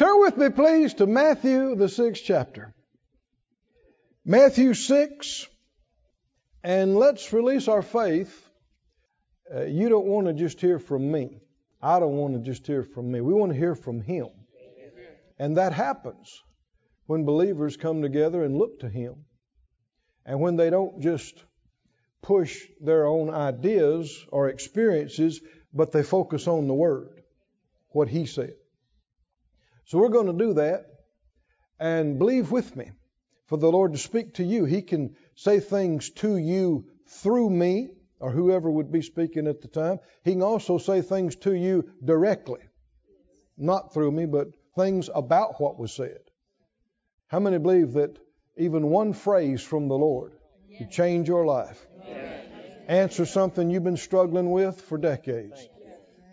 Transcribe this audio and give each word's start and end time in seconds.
Turn 0.00 0.18
with 0.18 0.38
me, 0.38 0.48
please, 0.48 0.94
to 0.94 1.06
Matthew, 1.06 1.74
the 1.74 1.86
sixth 1.90 2.22
chapter. 2.24 2.72
Matthew 4.24 4.72
6, 4.72 5.46
and 6.64 6.96
let's 6.96 7.30
release 7.34 7.68
our 7.68 7.82
faith. 7.82 8.48
Uh, 9.54 9.64
you 9.64 9.90
don't 9.90 10.06
want 10.06 10.26
to 10.26 10.32
just 10.32 10.58
hear 10.58 10.78
from 10.78 11.12
me. 11.12 11.42
I 11.82 12.00
don't 12.00 12.16
want 12.16 12.32
to 12.32 12.40
just 12.40 12.66
hear 12.66 12.82
from 12.82 13.12
me. 13.12 13.20
We 13.20 13.34
want 13.34 13.52
to 13.52 13.58
hear 13.58 13.74
from 13.74 14.00
Him. 14.00 14.28
And 15.38 15.58
that 15.58 15.74
happens 15.74 16.42
when 17.04 17.26
believers 17.26 17.76
come 17.76 18.00
together 18.00 18.42
and 18.42 18.56
look 18.56 18.80
to 18.80 18.88
Him. 18.88 19.26
And 20.24 20.40
when 20.40 20.56
they 20.56 20.70
don't 20.70 21.02
just 21.02 21.44
push 22.22 22.58
their 22.80 23.04
own 23.06 23.28
ideas 23.28 24.24
or 24.32 24.48
experiences, 24.48 25.42
but 25.74 25.92
they 25.92 26.02
focus 26.02 26.48
on 26.48 26.68
the 26.68 26.74
Word, 26.74 27.20
what 27.90 28.08
He 28.08 28.24
said. 28.24 28.54
So 29.90 29.98
we're 29.98 30.10
going 30.10 30.28
to 30.28 30.44
do 30.44 30.54
that. 30.54 30.84
And 31.80 32.16
believe 32.16 32.52
with 32.52 32.76
me, 32.76 32.92
for 33.46 33.58
the 33.58 33.72
Lord 33.72 33.94
to 33.94 33.98
speak 33.98 34.34
to 34.34 34.44
you, 34.44 34.64
He 34.64 34.82
can 34.82 35.16
say 35.34 35.58
things 35.58 36.10
to 36.22 36.36
you 36.36 36.84
through 37.08 37.50
me 37.50 37.88
or 38.20 38.30
whoever 38.30 38.70
would 38.70 38.92
be 38.92 39.02
speaking 39.02 39.48
at 39.48 39.62
the 39.62 39.66
time. 39.66 39.98
He 40.22 40.30
can 40.30 40.42
also 40.42 40.78
say 40.78 41.02
things 41.02 41.34
to 41.36 41.52
you 41.52 41.90
directly, 42.04 42.60
not 43.58 43.92
through 43.92 44.12
me, 44.12 44.26
but 44.26 44.52
things 44.76 45.10
about 45.12 45.60
what 45.60 45.76
was 45.76 45.92
said. 45.92 46.20
How 47.26 47.40
many 47.40 47.58
believe 47.58 47.94
that 47.94 48.16
even 48.56 48.90
one 48.90 49.12
phrase 49.12 49.60
from 49.60 49.88
the 49.88 49.98
Lord 49.98 50.34
could 50.78 50.92
change 50.92 51.26
your 51.26 51.44
life? 51.44 51.84
Answer 52.86 53.26
something 53.26 53.68
you've 53.68 53.82
been 53.82 53.96
struggling 53.96 54.52
with 54.52 54.80
for 54.82 54.98
decades. 54.98 55.68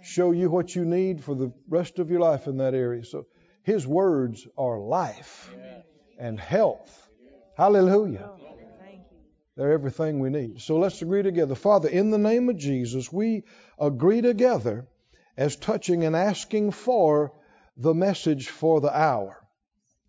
Show 0.04 0.30
you 0.30 0.52
what 0.52 0.76
you 0.76 0.86
need 0.86 1.24
for 1.24 1.34
the 1.34 1.52
rest 1.68 1.98
of 1.98 2.12
your 2.12 2.20
life 2.20 2.46
in 2.46 2.58
that 2.58 2.76
area. 2.76 3.04
So 3.04 3.26
his 3.68 3.86
words 3.86 4.48
are 4.58 4.80
life 4.80 5.54
and 6.18 6.40
health. 6.40 7.10
Hallelujah. 7.58 8.30
They're 9.58 9.74
everything 9.74 10.22
we 10.22 10.30
need. 10.30 10.62
So 10.62 10.78
let's 10.78 11.02
agree 11.02 11.22
together. 11.22 11.54
Father, 11.54 11.90
in 11.90 12.10
the 12.10 12.18
name 12.18 12.48
of 12.48 12.56
Jesus, 12.56 13.12
we 13.12 13.44
agree 13.78 14.22
together 14.22 14.88
as 15.36 15.58
touching 15.58 16.06
and 16.06 16.16
asking 16.16 16.72
for 16.72 17.34
the 17.76 17.94
message 17.94 18.48
for 18.48 18.80
the 18.80 18.98
hour, 18.98 19.46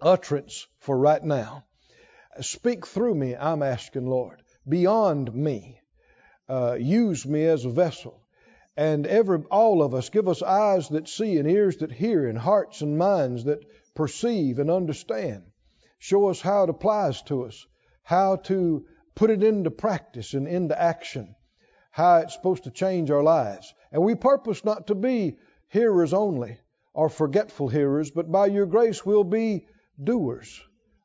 utterance 0.00 0.68
for 0.78 0.96
right 0.96 1.24
now. 1.24 1.64
Speak 2.40 2.86
through 2.86 3.16
me, 3.16 3.34
I'm 3.34 3.64
asking, 3.64 4.06
Lord, 4.06 4.40
beyond 4.68 5.34
me. 5.34 5.80
Uh, 6.48 6.76
use 6.78 7.26
me 7.26 7.44
as 7.44 7.64
a 7.64 7.70
vessel 7.70 8.22
and 8.78 9.08
every 9.08 9.40
all 9.50 9.82
of 9.82 9.92
us 9.92 10.08
give 10.08 10.28
us 10.28 10.40
eyes 10.40 10.88
that 10.90 11.08
see 11.08 11.36
and 11.38 11.50
ears 11.50 11.78
that 11.78 11.90
hear 11.90 12.28
and 12.28 12.38
hearts 12.38 12.80
and 12.80 12.96
minds 12.96 13.42
that 13.42 13.58
perceive 13.96 14.60
and 14.60 14.70
understand. 14.70 15.42
Show 15.98 16.28
us 16.28 16.40
how 16.40 16.62
it 16.62 16.70
applies 16.70 17.20
to 17.22 17.42
us 17.42 17.66
how 18.04 18.36
to 18.36 18.86
put 19.16 19.30
it 19.30 19.42
into 19.42 19.72
practice 19.72 20.32
and 20.32 20.46
into 20.46 20.80
action 20.80 21.34
how 21.90 22.18
it's 22.18 22.34
supposed 22.34 22.64
to 22.64 22.70
change 22.70 23.10
our 23.10 23.24
lives. 23.24 23.74
And 23.90 24.04
we 24.04 24.14
purpose 24.14 24.64
not 24.64 24.86
to 24.86 24.94
be 24.94 25.38
hearers 25.70 26.14
only 26.14 26.56
or 26.94 27.08
forgetful 27.08 27.66
hearers 27.66 28.12
but 28.12 28.30
by 28.30 28.46
your 28.46 28.66
grace 28.66 29.04
we'll 29.04 29.24
be 29.24 29.66
doers 30.00 30.62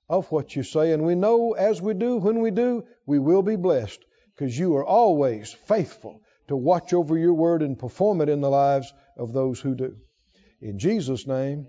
of 0.08 0.32
what 0.32 0.56
you 0.56 0.62
say. 0.62 0.92
And 0.92 1.04
we 1.04 1.16
know 1.16 1.54
as 1.54 1.82
we 1.82 1.96
do 1.96 2.18
when 2.18 2.40
we 2.40 2.52
do 2.52 2.84
we 3.08 3.18
will 3.18 3.42
be 3.42 3.56
blessed 3.56 4.06
because 4.36 4.56
you 4.56 4.76
are 4.76 4.86
always 4.86 5.52
faithful 5.52 6.22
to 6.48 6.56
watch 6.56 6.94
over 6.94 7.18
your 7.18 7.34
word 7.34 7.62
and 7.62 7.80
perform 7.80 8.22
it 8.22 8.30
in 8.30 8.42
the 8.42 8.50
lives 8.50 8.94
of 9.18 9.34
those 9.34 9.60
who 9.60 9.76
do. 9.76 9.96
In 10.62 10.80
Jesus' 10.80 11.28
name, 11.28 11.68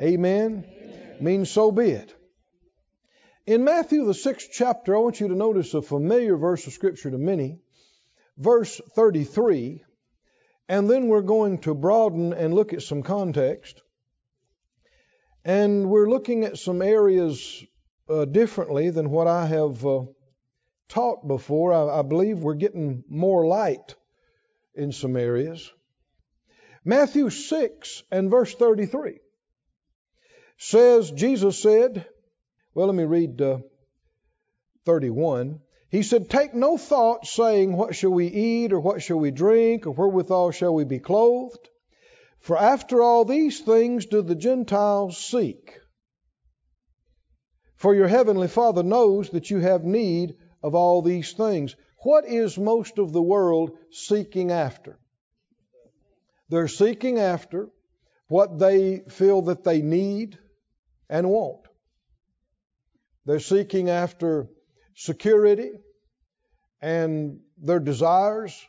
amen. 0.00 0.64
amen. 0.66 1.16
Means 1.20 1.50
so 1.50 1.70
be 1.70 1.90
it. 1.90 2.14
In 3.46 3.64
Matthew, 3.64 4.04
the 4.06 4.14
sixth 4.14 4.50
chapter, 4.52 4.94
I 4.94 5.00
want 5.00 5.20
you 5.20 5.28
to 5.28 5.34
notice 5.34 5.74
a 5.74 5.82
familiar 5.82 6.36
verse 6.36 6.66
of 6.66 6.72
Scripture 6.72 7.10
to 7.10 7.18
many, 7.18 7.58
verse 8.38 8.80
33, 8.94 9.82
and 10.68 10.88
then 10.88 11.08
we're 11.08 11.22
going 11.22 11.58
to 11.58 11.74
broaden 11.74 12.32
and 12.32 12.54
look 12.54 12.72
at 12.72 12.82
some 12.82 13.02
context. 13.02 13.82
And 15.44 15.90
we're 15.90 16.08
looking 16.08 16.44
at 16.44 16.56
some 16.56 16.82
areas 16.82 17.64
uh, 18.08 18.26
differently 18.26 18.90
than 18.90 19.10
what 19.10 19.26
I 19.26 19.46
have 19.46 19.84
uh, 19.84 20.02
taught 20.88 21.26
before. 21.26 21.72
I, 21.72 21.98
I 21.98 22.02
believe 22.02 22.38
we're 22.38 22.54
getting 22.54 23.02
more 23.08 23.46
light 23.46 23.96
in 24.74 24.92
some 24.92 25.16
areas. 25.16 25.70
Matthew 26.84 27.30
6 27.30 28.02
and 28.10 28.30
verse 28.30 28.54
33 28.54 29.18
says, 30.58 31.10
Jesus 31.10 31.60
said, 31.60 32.06
well, 32.74 32.86
let 32.86 32.96
me 32.96 33.04
read 33.04 33.40
uh, 33.40 33.58
31. 34.86 35.60
He 35.90 36.02
said, 36.02 36.30
Take 36.30 36.54
no 36.54 36.78
thought 36.78 37.26
saying, 37.26 37.76
What 37.76 37.94
shall 37.94 38.12
we 38.12 38.28
eat, 38.28 38.72
or 38.72 38.80
what 38.80 39.02
shall 39.02 39.18
we 39.18 39.30
drink, 39.30 39.86
or 39.86 39.90
wherewithal 39.90 40.52
shall 40.52 40.74
we 40.74 40.84
be 40.84 40.98
clothed? 40.98 41.68
For 42.40 42.56
after 42.56 43.02
all 43.02 43.24
these 43.24 43.60
things 43.60 44.06
do 44.06 44.22
the 44.22 44.34
Gentiles 44.34 45.18
seek. 45.18 45.78
For 47.76 47.94
your 47.94 48.08
heavenly 48.08 48.48
Father 48.48 48.82
knows 48.82 49.30
that 49.30 49.50
you 49.50 49.58
have 49.58 49.84
need 49.84 50.36
of 50.62 50.74
all 50.74 51.02
these 51.02 51.32
things. 51.34 51.76
What 52.02 52.24
is 52.26 52.58
most 52.58 52.98
of 52.98 53.12
the 53.12 53.22
world 53.22 53.78
seeking 53.90 54.50
after? 54.50 54.98
They're 56.48 56.68
seeking 56.68 57.18
after 57.18 57.70
what 58.28 58.58
they 58.58 59.02
feel 59.08 59.42
that 59.42 59.64
they 59.64 59.82
need 59.82 60.38
and 61.08 61.28
want. 61.28 61.60
They're 63.24 63.40
seeking 63.40 63.88
after 63.88 64.48
security 64.94 65.70
and 66.80 67.40
their 67.56 67.78
desires 67.78 68.66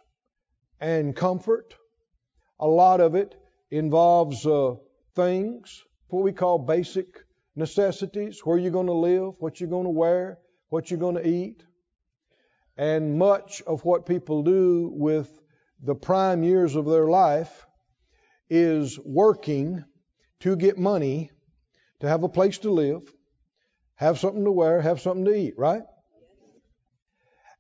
and 0.80 1.16
comfort. 1.16 1.76
A 2.60 2.68
lot 2.68 3.02
of 3.02 3.16
it 3.16 3.34
involves 3.72 4.46
uh, 4.46 4.76
things, 5.16 5.84
what 6.08 6.24
we 6.24 6.32
call 6.32 6.60
basic 6.60 7.08
necessities 7.56 8.42
where 8.44 8.58
you're 8.58 8.72
going 8.72 8.88
to 8.88 8.94
live, 8.94 9.34
what 9.40 9.60
you're 9.60 9.70
going 9.70 9.86
to 9.86 9.90
wear, 9.90 10.38
what 10.70 10.92
you're 10.92 11.00
going 11.00 11.16
to 11.16 11.28
eat. 11.28 11.64
And 12.76 13.18
much 13.18 13.62
of 13.62 13.86
what 13.86 14.06
people 14.06 14.44
do 14.44 14.92
with 14.94 15.30
the 15.82 15.96
prime 15.96 16.44
years 16.44 16.76
of 16.76 16.86
their 16.86 17.08
life 17.08 17.66
is 18.50 19.00
working 19.04 19.84
to 20.40 20.56
get 20.56 20.78
money 20.78 21.30
to 22.00 22.08
have 22.08 22.24
a 22.24 22.30
place 22.30 22.58
to 22.60 22.72
live, 22.72 23.02
have 23.96 24.20
something 24.20 24.44
to 24.44 24.52
wear, 24.52 24.82
have 24.82 25.02
something 25.02 25.26
to 25.26 25.36
eat, 25.36 25.54
right? 25.58 25.84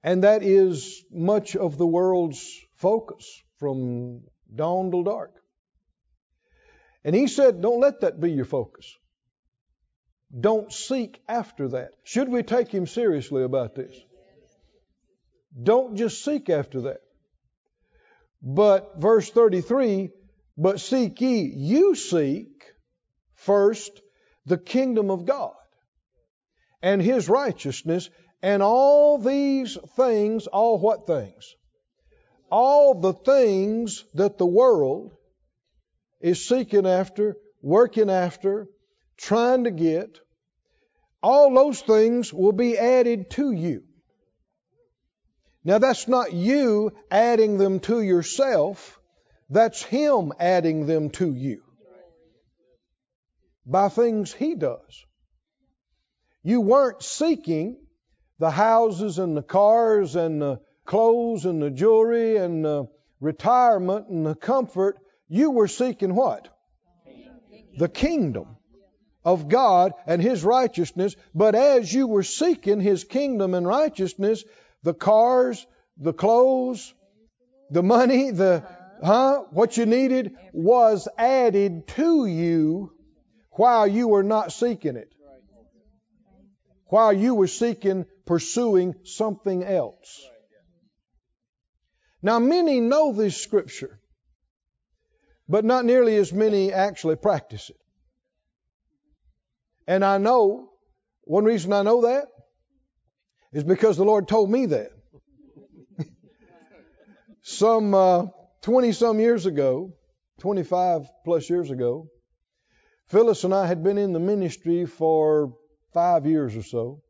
And 0.03 0.23
that 0.23 0.43
is 0.43 1.03
much 1.11 1.55
of 1.55 1.77
the 1.77 1.87
world's 1.87 2.59
focus 2.75 3.41
from 3.57 4.23
dawn 4.53 4.91
till 4.91 5.03
dark. 5.03 5.31
And 7.05 7.15
he 7.15 7.27
said, 7.27 7.61
don't 7.61 7.79
let 7.79 8.01
that 8.01 8.19
be 8.19 8.31
your 8.31 8.45
focus. 8.45 8.93
Don't 10.37 10.71
seek 10.71 11.21
after 11.27 11.69
that. 11.69 11.91
Should 12.03 12.29
we 12.29 12.43
take 12.43 12.69
him 12.69 12.87
seriously 12.87 13.43
about 13.43 13.75
this? 13.75 13.95
Don't 15.61 15.95
just 15.95 16.23
seek 16.23 16.49
after 16.49 16.81
that. 16.81 17.01
But 18.41 18.99
verse 18.99 19.29
33 19.29 20.11
but 20.57 20.79
seek 20.79 21.19
ye, 21.21 21.51
you 21.55 21.95
seek 21.95 22.63
first 23.35 24.01
the 24.45 24.57
kingdom 24.57 25.09
of 25.09 25.25
God 25.25 25.55
and 26.81 27.01
his 27.01 27.29
righteousness, 27.29 28.09
and 28.41 28.61
all 28.61 29.17
these 29.17 29.77
things, 29.95 30.47
all 30.47 30.77
what 30.77 31.07
things? 31.07 31.55
All 32.51 32.99
the 32.99 33.13
things 33.13 34.03
that 34.15 34.37
the 34.37 34.45
world 34.45 35.13
is 36.19 36.45
seeking 36.45 36.85
after, 36.85 37.37
working 37.61 38.09
after, 38.09 38.67
trying 39.17 39.63
to 39.63 39.71
get, 39.71 40.19
all 41.23 41.53
those 41.53 41.81
things 41.81 42.33
will 42.33 42.51
be 42.51 42.77
added 42.77 43.31
to 43.31 43.51
you. 43.51 43.83
Now, 45.65 45.77
that's 45.77 46.07
not 46.07 46.33
you 46.33 46.91
adding 47.09 47.57
them 47.57 47.79
to 47.81 48.01
yourself, 48.01 48.99
that's 49.49 49.81
Him 49.81 50.33
adding 50.39 50.85
them 50.85 51.09
to 51.11 51.33
you 51.33 51.63
by 53.65 53.89
things 53.89 54.33
He 54.33 54.55
does. 54.55 55.05
You 56.43 56.59
weren't 56.59 57.01
seeking 57.01 57.77
the 58.39 58.51
houses 58.51 59.19
and 59.19 59.37
the 59.37 59.43
cars 59.43 60.15
and 60.17 60.41
the 60.41 60.59
clothes 60.85 61.45
and 61.45 61.61
the 61.61 61.69
jewelry 61.69 62.35
and 62.35 62.65
the 62.65 62.87
retirement 63.21 64.09
and 64.09 64.25
the 64.25 64.35
comfort. 64.35 64.97
You 65.29 65.51
were 65.51 65.69
seeking 65.69 66.13
what? 66.13 66.49
The 67.77 67.87
kingdom 67.87 68.57
of 69.23 69.47
God 69.47 69.93
and 70.05 70.21
His 70.21 70.43
righteousness. 70.43 71.15
But 71.33 71.55
as 71.55 71.91
you 71.93 72.07
were 72.07 72.23
seeking 72.23 72.81
His 72.81 73.05
kingdom 73.05 73.53
and 73.53 73.65
righteousness, 73.65 74.43
the 74.83 74.93
cars, 74.93 75.65
the 75.97 76.13
clothes, 76.13 76.93
the 77.69 77.83
money, 77.83 78.31
the 78.31 78.63
huh, 79.03 79.43
what 79.51 79.77
you 79.77 79.85
needed 79.85 80.33
was 80.53 81.07
added 81.17 81.87
to 81.87 82.25
you 82.25 82.91
while 83.51 83.87
you 83.87 84.07
were 84.07 84.23
not 84.23 84.51
seeking 84.51 84.95
it. 84.95 85.09
While 86.87 87.13
you 87.13 87.33
were 87.33 87.47
seeking, 87.47 88.05
pursuing 88.25 88.93
something 89.03 89.63
else. 89.63 90.21
Now, 92.21 92.39
many 92.39 92.79
know 92.79 93.13
this 93.13 93.35
scripture, 93.35 93.99
but 95.49 95.65
not 95.65 95.85
nearly 95.85 96.15
as 96.15 96.31
many 96.31 96.71
actually 96.71 97.15
practice 97.15 97.69
it. 97.69 97.75
And 99.87 100.05
I 100.05 100.19
know, 100.19 100.69
one 101.23 101.43
reason 101.43 101.73
I 101.73 101.81
know 101.81 102.03
that 102.03 102.27
is 103.53 103.63
because 103.63 103.97
the 103.97 104.03
Lord 104.03 104.27
told 104.27 104.49
me 104.49 104.65
that. 104.67 104.89
some 107.43 107.91
20 108.61 108.89
uh, 108.89 108.91
some 108.91 109.19
years 109.19 109.45
ago, 109.45 109.93
25 110.41 111.07
plus 111.23 111.49
years 111.49 111.69
ago, 111.69 112.07
Phyllis 113.07 113.43
and 113.43 113.53
I 113.53 113.67
had 113.67 113.83
been 113.83 113.97
in 113.97 114.13
the 114.13 114.19
ministry 114.19 114.85
for 114.85 115.53
five 115.93 116.25
years 116.25 116.55
or 116.55 116.63
so. 116.63 117.01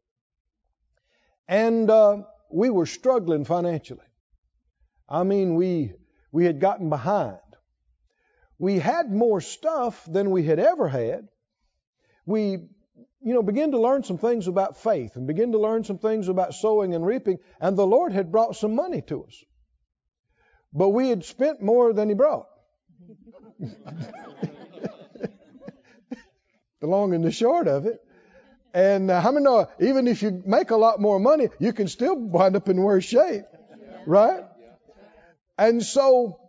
And 1.47 1.89
uh, 1.89 2.23
we 2.51 2.69
were 2.69 2.85
struggling 2.85 3.45
financially. 3.45 4.05
I 5.07 5.23
mean, 5.23 5.55
we, 5.55 5.93
we 6.31 6.45
had 6.45 6.59
gotten 6.59 6.89
behind. 6.89 7.37
We 8.57 8.79
had 8.79 9.11
more 9.11 9.41
stuff 9.41 10.03
than 10.05 10.31
we 10.31 10.43
had 10.43 10.59
ever 10.59 10.87
had. 10.87 11.27
We, 12.25 12.67
you 13.23 13.33
know, 13.33 13.41
begin 13.41 13.71
to 13.71 13.79
learn 13.79 14.03
some 14.03 14.17
things 14.17 14.47
about 14.47 14.77
faith 14.77 15.15
and 15.15 15.25
begin 15.27 15.53
to 15.53 15.59
learn 15.59 15.83
some 15.83 15.97
things 15.97 16.27
about 16.27 16.53
sowing 16.53 16.93
and 16.93 17.05
reaping, 17.05 17.39
and 17.61 17.77
the 17.77 17.87
Lord 17.87 18.11
had 18.11 18.31
brought 18.31 18.55
some 18.55 18.75
money 18.75 19.01
to 19.03 19.23
us. 19.23 19.43
But 20.73 20.89
we 20.89 21.09
had 21.09 21.23
spent 21.23 21.61
more 21.61 21.93
than 21.93 22.09
He 22.09 22.15
brought. 22.15 22.47
the 26.79 26.87
long 26.87 27.13
and 27.13 27.23
the 27.23 27.31
short 27.31 27.67
of 27.67 27.85
it. 27.85 28.01
And 28.73 29.09
uh, 29.09 29.21
how 29.21 29.31
many 29.31 29.45
know, 29.45 29.69
even 29.79 30.07
if 30.07 30.21
you 30.21 30.43
make 30.45 30.71
a 30.71 30.75
lot 30.75 30.99
more 30.99 31.19
money, 31.19 31.49
you 31.59 31.71
can 31.71 31.87
still 31.87 32.15
wind 32.15 32.55
up 32.55 32.67
in 32.67 32.77
worse 32.77 33.05
shape, 33.05 33.45
right? 34.05 34.43
And 35.57 35.83
so, 35.83 36.39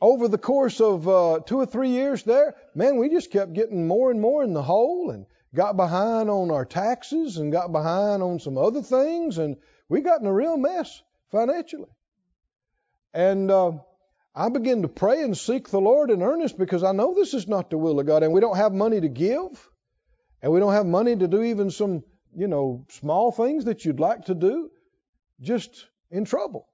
over 0.00 0.28
the 0.28 0.38
course 0.38 0.80
of 0.80 1.08
uh, 1.08 1.40
two 1.44 1.56
or 1.56 1.66
three 1.66 1.88
years 1.88 2.22
there, 2.22 2.54
man, 2.74 2.98
we 2.98 3.08
just 3.08 3.32
kept 3.32 3.54
getting 3.54 3.88
more 3.88 4.10
and 4.10 4.20
more 4.20 4.44
in 4.44 4.52
the 4.52 4.62
hole 4.62 5.10
and 5.10 5.24
got 5.54 5.76
behind 5.76 6.28
on 6.28 6.50
our 6.50 6.64
taxes 6.64 7.36
and 7.36 7.52
got 7.52 7.72
behind 7.72 8.22
on 8.22 8.40
some 8.40 8.58
other 8.58 8.82
things, 8.82 9.38
and 9.38 9.56
we 9.88 10.00
got 10.00 10.20
in 10.20 10.26
a 10.26 10.32
real 10.32 10.56
mess 10.56 11.02
financially. 11.30 11.90
And 13.12 13.50
uh, 13.50 13.72
I 14.34 14.48
began 14.48 14.82
to 14.82 14.88
pray 14.88 15.22
and 15.22 15.36
seek 15.36 15.68
the 15.68 15.80
Lord 15.80 16.10
in 16.10 16.22
earnest 16.22 16.58
because 16.58 16.82
I 16.82 16.92
know 16.92 17.14
this 17.14 17.34
is 17.34 17.46
not 17.46 17.70
the 17.70 17.78
will 17.78 18.00
of 18.00 18.06
God, 18.06 18.22
and 18.22 18.32
we 18.32 18.40
don't 18.40 18.56
have 18.56 18.72
money 18.72 19.00
to 19.00 19.08
give, 19.08 19.68
and 20.42 20.52
we 20.52 20.60
don't 20.60 20.72
have 20.72 20.86
money 20.86 21.14
to 21.14 21.28
do 21.28 21.42
even 21.42 21.70
some, 21.70 22.02
you 22.34 22.48
know, 22.48 22.84
small 22.90 23.30
things 23.30 23.66
that 23.66 23.84
you'd 23.84 24.00
like 24.00 24.26
to 24.26 24.34
do. 24.34 24.70
Just 25.40 25.86
in 26.10 26.24
trouble. 26.24 26.68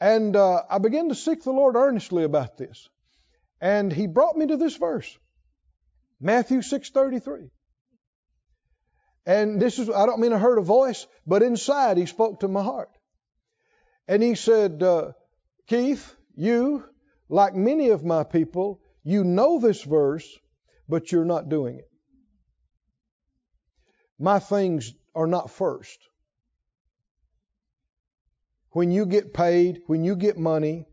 And 0.00 0.34
uh, 0.34 0.62
I 0.70 0.78
began 0.78 1.08
to 1.08 1.14
seek 1.14 1.42
the 1.42 1.52
Lord 1.52 1.76
earnestly 1.76 2.24
about 2.24 2.56
this. 2.56 2.88
And 3.60 3.92
he 3.92 4.06
brought 4.06 4.36
me 4.36 4.46
to 4.46 4.56
this 4.56 4.76
verse. 4.76 5.18
Matthew 6.20 6.58
6:33. 6.58 7.50
And 9.26 9.60
this 9.60 9.78
is 9.78 9.90
I 9.90 10.06
don't 10.06 10.20
mean 10.20 10.32
I 10.32 10.38
heard 10.38 10.58
a 10.58 10.62
voice, 10.62 11.06
but 11.26 11.42
inside 11.42 11.96
he 11.96 12.06
spoke 12.06 12.40
to 12.40 12.48
my 12.48 12.62
heart. 12.62 12.90
And 14.08 14.22
he 14.22 14.34
said, 14.34 14.82
uh, 14.82 15.12
Keith, 15.68 16.16
you, 16.34 16.84
like 17.28 17.54
many 17.54 17.90
of 17.90 18.04
my 18.04 18.24
people, 18.24 18.80
you 19.04 19.22
know 19.22 19.60
this 19.60 19.82
verse, 19.82 20.26
but 20.88 21.12
you're 21.12 21.24
not 21.24 21.48
doing 21.48 21.78
it. 21.78 21.88
My 24.18 24.38
things 24.38 24.92
are 25.14 25.26
not 25.26 25.50
first. 25.50 25.98
When 28.72 28.90
you 28.90 29.06
get 29.06 29.32
paid, 29.32 29.82
when 29.86 30.04
you 30.04 30.16
get 30.16 30.38
money, 30.38 30.86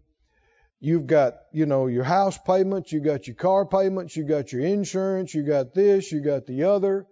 you've 0.79 1.07
got, 1.07 1.35
you 1.51 1.65
know, 1.65 1.87
your 1.87 2.03
house 2.03 2.37
payments, 2.37 2.91
you 2.91 2.99
got 2.99 3.27
your 3.27 3.35
car 3.35 3.65
payments, 3.65 4.15
you 4.15 4.23
got 4.23 4.51
your 4.51 4.61
insurance, 4.61 5.33
you 5.33 5.43
got 5.43 5.73
this, 5.73 6.11
you 6.11 6.21
got 6.21 6.45
the 6.45 6.63
other, 6.63 7.07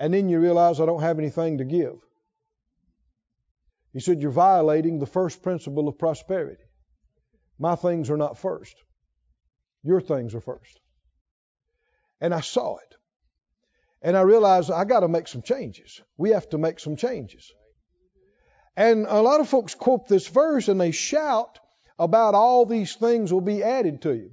and 0.00 0.14
then 0.14 0.30
you 0.30 0.40
realize 0.40 0.80
I 0.80 0.86
don't 0.86 1.02
have 1.02 1.18
anything 1.18 1.58
to 1.58 1.64
give. 1.64 1.96
He 3.92 4.00
said, 4.00 4.22
You're 4.22 4.30
violating 4.30 4.98
the 4.98 5.06
first 5.06 5.42
principle 5.42 5.88
of 5.88 5.98
prosperity. 5.98 6.62
My 7.58 7.76
things 7.76 8.08
are 8.08 8.16
not 8.16 8.38
first. 8.38 8.74
Your 9.82 10.00
things 10.00 10.34
are 10.34 10.40
first. 10.40 10.80
And 12.18 12.32
I 12.32 12.40
saw 12.40 12.78
it. 12.78 12.94
And 14.00 14.16
I 14.16 14.22
realized 14.22 14.70
I 14.70 14.84
got 14.84 15.00
to 15.00 15.08
make 15.08 15.28
some 15.28 15.42
changes. 15.42 16.00
We 16.16 16.30
have 16.30 16.48
to 16.50 16.58
make 16.58 16.80
some 16.80 16.96
changes. 16.96 17.52
And 18.76 19.04
a 19.06 19.20
lot 19.20 19.40
of 19.40 19.48
folks 19.48 19.74
quote 19.74 20.08
this 20.08 20.26
verse 20.26 20.68
and 20.68 20.80
they 20.80 20.92
shout 20.92 21.58
about 21.98 22.34
all 22.34 22.64
these 22.64 22.94
things 22.94 23.30
will 23.30 23.42
be 23.42 23.62
added 23.62 24.00
to 24.02 24.14
you. 24.14 24.30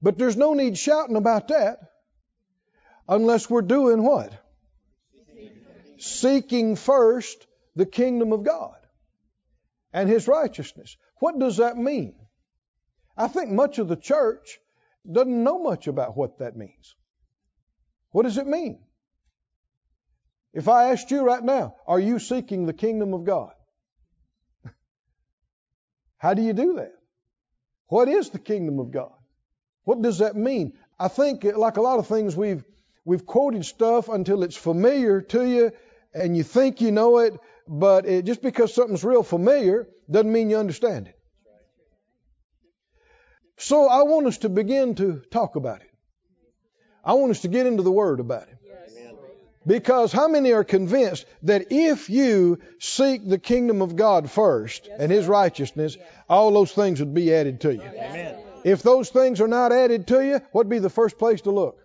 But 0.00 0.18
there's 0.18 0.36
no 0.36 0.54
need 0.54 0.78
shouting 0.78 1.16
about 1.16 1.48
that 1.48 1.78
unless 3.10 3.50
we're 3.50 3.60
doing 3.60 4.02
what? 4.02 4.32
Seeking 5.98 6.76
first 6.76 7.46
the 7.76 7.84
kingdom 7.84 8.32
of 8.32 8.44
God 8.44 8.76
and 9.92 10.08
his 10.08 10.26
righteousness. 10.26 10.96
What 11.18 11.38
does 11.38 11.58
that 11.58 11.76
mean? 11.76 12.14
I 13.16 13.28
think 13.28 13.50
much 13.50 13.78
of 13.78 13.88
the 13.88 13.96
church 13.96 14.58
doesn't 15.10 15.44
know 15.44 15.58
much 15.58 15.88
about 15.88 16.16
what 16.16 16.38
that 16.38 16.56
means. 16.56 16.94
What 18.12 18.22
does 18.22 18.38
it 18.38 18.46
mean? 18.46 18.78
If 20.54 20.68
I 20.68 20.90
asked 20.92 21.10
you 21.10 21.22
right 21.22 21.42
now, 21.42 21.74
are 21.86 22.00
you 22.00 22.18
seeking 22.18 22.66
the 22.66 22.72
kingdom 22.72 23.12
of 23.12 23.24
God? 23.24 23.52
How 26.18 26.34
do 26.34 26.42
you 26.42 26.52
do 26.52 26.74
that? 26.74 26.92
What 27.88 28.08
is 28.08 28.30
the 28.30 28.38
kingdom 28.38 28.78
of 28.78 28.90
God? 28.90 29.12
What 29.84 30.00
does 30.00 30.18
that 30.18 30.36
mean? 30.36 30.74
I 30.98 31.08
think, 31.08 31.44
like 31.44 31.76
a 31.76 31.82
lot 31.82 31.98
of 31.98 32.06
things, 32.06 32.36
we've 32.36 32.64
we've 33.04 33.26
quoted 33.26 33.64
stuff 33.64 34.08
until 34.08 34.42
it's 34.42 34.56
familiar 34.56 35.20
to 35.20 35.44
you, 35.44 35.72
and 36.14 36.36
you 36.36 36.42
think 36.42 36.80
you 36.80 36.90
know 36.90 37.18
it, 37.18 37.38
but 37.68 38.06
it, 38.06 38.24
just 38.24 38.42
because 38.42 38.74
something's 38.74 39.04
real 39.04 39.22
familiar 39.22 39.88
doesn't 40.10 40.32
mean 40.32 40.50
you 40.50 40.56
understand 40.56 41.08
it. 41.08 41.16
So 43.58 43.88
I 43.88 44.02
want 44.04 44.26
us 44.26 44.38
to 44.38 44.48
begin 44.48 44.94
to 44.96 45.22
talk 45.30 45.56
about 45.56 45.82
it. 45.82 45.90
I 47.04 47.14
want 47.14 47.30
us 47.30 47.42
to 47.42 47.48
get 47.48 47.66
into 47.66 47.82
the 47.82 47.92
Word 47.92 48.20
about 48.20 48.48
it. 48.48 48.56
Because 49.66 50.10
how 50.10 50.26
many 50.26 50.52
are 50.52 50.64
convinced 50.64 51.26
that 51.42 51.66
if 51.70 52.08
you 52.08 52.58
seek 52.78 53.28
the 53.28 53.38
kingdom 53.38 53.82
of 53.82 53.94
God 53.94 54.30
first 54.30 54.88
and 54.98 55.12
His 55.12 55.26
righteousness, 55.26 55.98
all 56.28 56.50
those 56.50 56.72
things 56.72 57.00
would 57.00 57.12
be 57.12 57.34
added 57.34 57.60
to 57.60 57.74
you? 57.74 57.82
Amen. 57.82 58.38
If 58.64 58.82
those 58.82 59.10
things 59.10 59.40
are 59.40 59.48
not 59.48 59.72
added 59.72 60.06
to 60.08 60.24
you, 60.24 60.40
what'd 60.52 60.70
be 60.70 60.78
the 60.78 60.90
first 60.90 61.18
place 61.18 61.42
to 61.42 61.50
look? 61.50 61.78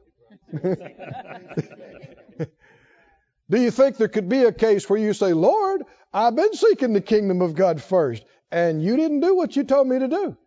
Do 3.50 3.62
you 3.62 3.72
think 3.72 3.98
there 3.98 4.08
could 4.08 4.28
be 4.28 4.44
a 4.44 4.52
case 4.52 4.90
where 4.90 5.00
you 5.00 5.14
say, 5.14 5.34
Lord, 5.34 5.84
I've 6.14 6.36
been 6.36 6.54
seeking 6.54 6.94
the 6.94 7.02
kingdom 7.02 7.42
of 7.42 7.56
God 7.56 7.82
first, 7.82 8.24
and 8.52 8.82
you 8.82 8.98
didn't 8.98 9.20
do 9.20 9.36
what 9.36 9.56
you 9.56 9.64
told 9.64 9.88
me 9.88 10.00
to 10.00 10.08
do? 10.08 10.38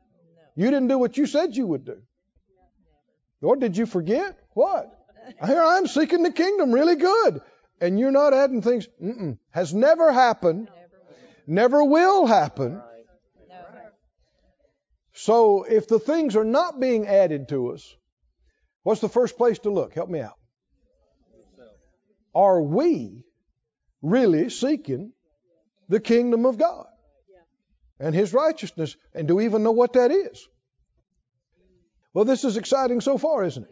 You 0.56 0.70
didn't 0.70 0.88
do 0.88 0.98
what 0.98 1.16
you 1.16 1.26
said 1.26 1.56
you 1.56 1.66
would 1.66 1.84
do. 1.84 2.02
Lord, 3.40 3.60
did 3.60 3.76
you 3.76 3.86
forget? 3.86 4.36
What? 4.54 4.92
Here 5.46 5.62
I'm 5.62 5.86
seeking 5.86 6.22
the 6.22 6.32
kingdom 6.32 6.72
really 6.72 6.96
good. 6.96 7.40
And 7.80 7.98
you're 7.98 8.10
not 8.10 8.34
adding 8.34 8.62
things. 8.62 8.88
Mm-mm. 9.00 9.38
Has 9.50 9.72
never 9.72 10.12
happened. 10.12 10.68
Never 11.46 11.84
will 11.84 12.26
happen. 12.26 12.82
So 15.12 15.62
if 15.64 15.88
the 15.88 15.98
things 15.98 16.36
are 16.36 16.44
not 16.44 16.80
being 16.80 17.06
added 17.06 17.48
to 17.48 17.72
us, 17.72 17.96
what's 18.88 19.02
the 19.02 19.08
first 19.10 19.36
place 19.36 19.58
to 19.58 19.68
look? 19.68 19.92
Help 19.92 20.08
me 20.08 20.20
out. 20.20 20.38
Are 22.34 22.62
we 22.62 23.22
really 24.00 24.48
seeking 24.48 25.12
the 25.90 26.00
kingdom 26.00 26.46
of 26.46 26.56
God 26.56 26.86
and 28.00 28.14
His 28.14 28.32
righteousness? 28.32 28.96
And 29.12 29.28
do 29.28 29.36
we 29.36 29.44
even 29.44 29.62
know 29.62 29.72
what 29.72 29.92
that 29.92 30.10
is? 30.10 30.48
Well, 32.14 32.24
this 32.24 32.44
is 32.44 32.56
exciting 32.56 33.02
so 33.02 33.18
far, 33.18 33.44
isn't 33.44 33.66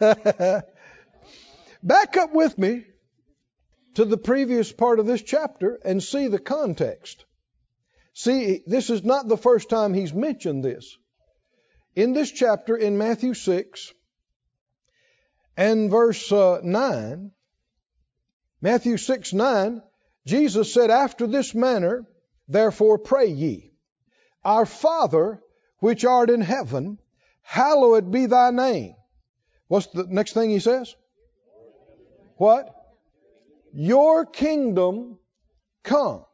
it? 0.00 0.64
Back 1.82 2.16
up 2.16 2.32
with 2.32 2.56
me 2.56 2.84
to 3.96 4.06
the 4.06 4.16
previous 4.16 4.72
part 4.72 5.00
of 5.00 5.06
this 5.06 5.20
chapter 5.20 5.78
and 5.84 6.02
see 6.02 6.28
the 6.28 6.38
context. 6.38 7.26
See, 8.14 8.62
this 8.66 8.88
is 8.88 9.04
not 9.04 9.28
the 9.28 9.36
first 9.36 9.68
time 9.68 9.92
he's 9.92 10.14
mentioned 10.14 10.64
this. 10.64 10.96
In 11.94 12.12
this 12.12 12.30
chapter, 12.30 12.76
in 12.76 12.98
Matthew 12.98 13.34
6 13.34 13.92
and 15.56 15.90
verse 15.90 16.30
uh, 16.30 16.60
9, 16.62 17.32
Matthew 18.60 18.96
6 18.96 19.32
9, 19.32 19.82
Jesus 20.26 20.72
said, 20.72 20.90
After 20.90 21.26
this 21.26 21.54
manner, 21.54 22.06
therefore 22.46 22.98
pray 22.98 23.28
ye, 23.28 23.72
Our 24.44 24.66
Father 24.66 25.42
which 25.78 26.04
art 26.04 26.30
in 26.30 26.40
heaven, 26.40 26.98
hallowed 27.42 28.10
be 28.10 28.26
thy 28.26 28.50
name. 28.50 28.94
What's 29.68 29.86
the 29.88 30.06
next 30.08 30.32
thing 30.32 30.50
he 30.50 30.60
says? 30.60 30.94
What? 32.36 32.74
Your 33.72 34.26
kingdom 34.26 35.18
come. 35.82 36.24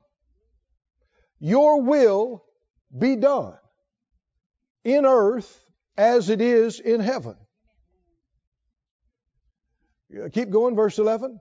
Your 1.41 1.83
will 1.83 2.45
be 2.97 3.17
done 3.17 3.55
in 4.85 5.07
earth 5.07 5.65
as 5.97 6.31
it 6.31 6.41
is 6.41 6.79
in 6.79 7.01
heaven. 7.01 7.37
Uh, 10.15 10.29
keep 10.29 10.51
going, 10.51 10.77
verse 10.77 10.99
11. 10.99 11.41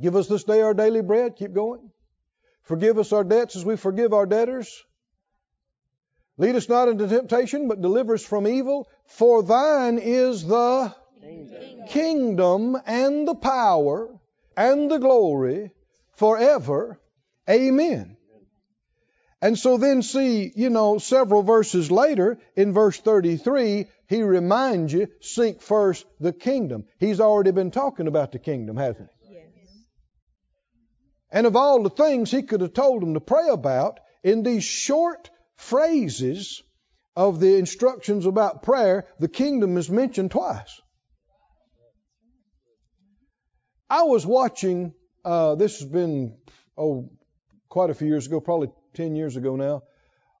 Give 0.00 0.16
us 0.16 0.26
this 0.26 0.44
day 0.44 0.60
our 0.60 0.74
daily 0.74 1.02
bread. 1.02 1.36
Keep 1.36 1.52
going. 1.52 1.90
Forgive 2.62 2.98
us 2.98 3.12
our 3.12 3.24
debts 3.24 3.56
as 3.56 3.64
we 3.64 3.76
forgive 3.76 4.12
our 4.12 4.26
debtors. 4.26 4.84
Lead 6.36 6.54
us 6.54 6.68
not 6.68 6.88
into 6.88 7.08
temptation, 7.08 7.66
but 7.66 7.80
deliver 7.80 8.14
us 8.14 8.24
from 8.24 8.46
evil. 8.46 8.88
For 9.06 9.42
thine 9.42 9.98
is 9.98 10.46
the 10.46 10.94
kingdom, 11.20 11.86
kingdom 11.88 12.76
and 12.86 13.26
the 13.26 13.34
power 13.34 14.08
and 14.56 14.90
the 14.90 14.98
glory 14.98 15.72
forever. 16.12 17.00
Amen. 17.48 18.17
And 19.40 19.56
so 19.56 19.78
then 19.78 20.02
see, 20.02 20.52
you 20.54 20.68
know, 20.68 20.98
several 20.98 21.42
verses 21.42 21.90
later 21.90 22.38
in 22.56 22.72
verse 22.72 22.98
33, 22.98 23.86
he 24.08 24.22
reminds 24.22 24.92
you, 24.92 25.08
seek 25.20 25.62
first 25.62 26.04
the 26.18 26.32
kingdom. 26.32 26.86
He's 26.98 27.20
already 27.20 27.52
been 27.52 27.70
talking 27.70 28.08
about 28.08 28.32
the 28.32 28.40
kingdom, 28.40 28.76
hasn't 28.76 29.08
he? 29.22 29.34
Yes. 29.34 29.44
And 31.30 31.46
of 31.46 31.54
all 31.54 31.82
the 31.84 31.90
things 31.90 32.30
he 32.30 32.42
could 32.42 32.62
have 32.62 32.72
told 32.72 33.02
them 33.02 33.14
to 33.14 33.20
pray 33.20 33.48
about, 33.48 34.00
in 34.24 34.42
these 34.42 34.64
short 34.64 35.30
phrases 35.56 36.62
of 37.14 37.38
the 37.38 37.56
instructions 37.56 38.26
about 38.26 38.64
prayer, 38.64 39.06
the 39.20 39.28
kingdom 39.28 39.76
is 39.76 39.88
mentioned 39.88 40.32
twice. 40.32 40.80
I 43.88 44.02
was 44.02 44.26
watching, 44.26 44.94
uh, 45.24 45.54
this 45.54 45.78
has 45.78 45.88
been, 45.88 46.36
oh, 46.76 47.10
quite 47.68 47.90
a 47.90 47.94
few 47.94 48.08
years 48.08 48.26
ago, 48.26 48.40
probably 48.40 48.70
10 48.98 49.14
years 49.14 49.36
ago 49.36 49.54
now, 49.54 49.82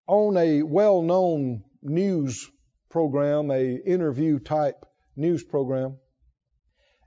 on 0.08 0.36
a 0.36 0.64
well 0.64 1.00
known 1.00 1.62
news 1.80 2.50
program, 2.90 3.52
a 3.52 3.76
interview 3.76 4.40
type 4.40 4.84
news 5.14 5.44
program. 5.44 5.96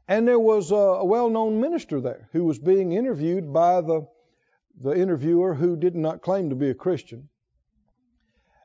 And 0.07 0.25
there 0.25 0.39
was 0.39 0.71
a, 0.71 1.03
well 1.03 1.29
known 1.29 1.59
minister 1.59 1.99
there 1.99 2.29
who 2.31 2.45
was 2.45 2.57
being 2.57 2.93
interviewed 2.93 3.51
by 3.51 3.81
the, 3.81 4.07
the 4.79 4.91
interviewer 4.91 5.53
who 5.53 5.75
did 5.75 5.93
not 5.93 6.21
claim 6.21 6.51
to 6.51 6.55
be 6.55 6.69
a 6.69 6.73
Christian. 6.73 7.27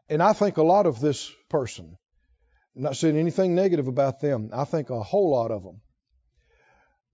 And 0.09 0.23
I 0.23 0.33
think 0.33 0.57
a 0.57 0.62
lot 0.62 0.87
of 0.87 1.00
this 1.00 1.33
person, 1.49 1.99
not 2.76 2.97
saying 2.97 3.16
anything 3.16 3.57
negative 3.57 3.88
about 3.88 4.21
them, 4.21 4.50
I 4.52 4.62
think 4.62 4.90
a 4.90 5.02
whole 5.02 5.31
lot 5.33 5.50
of 5.50 5.64
them. 5.64 5.81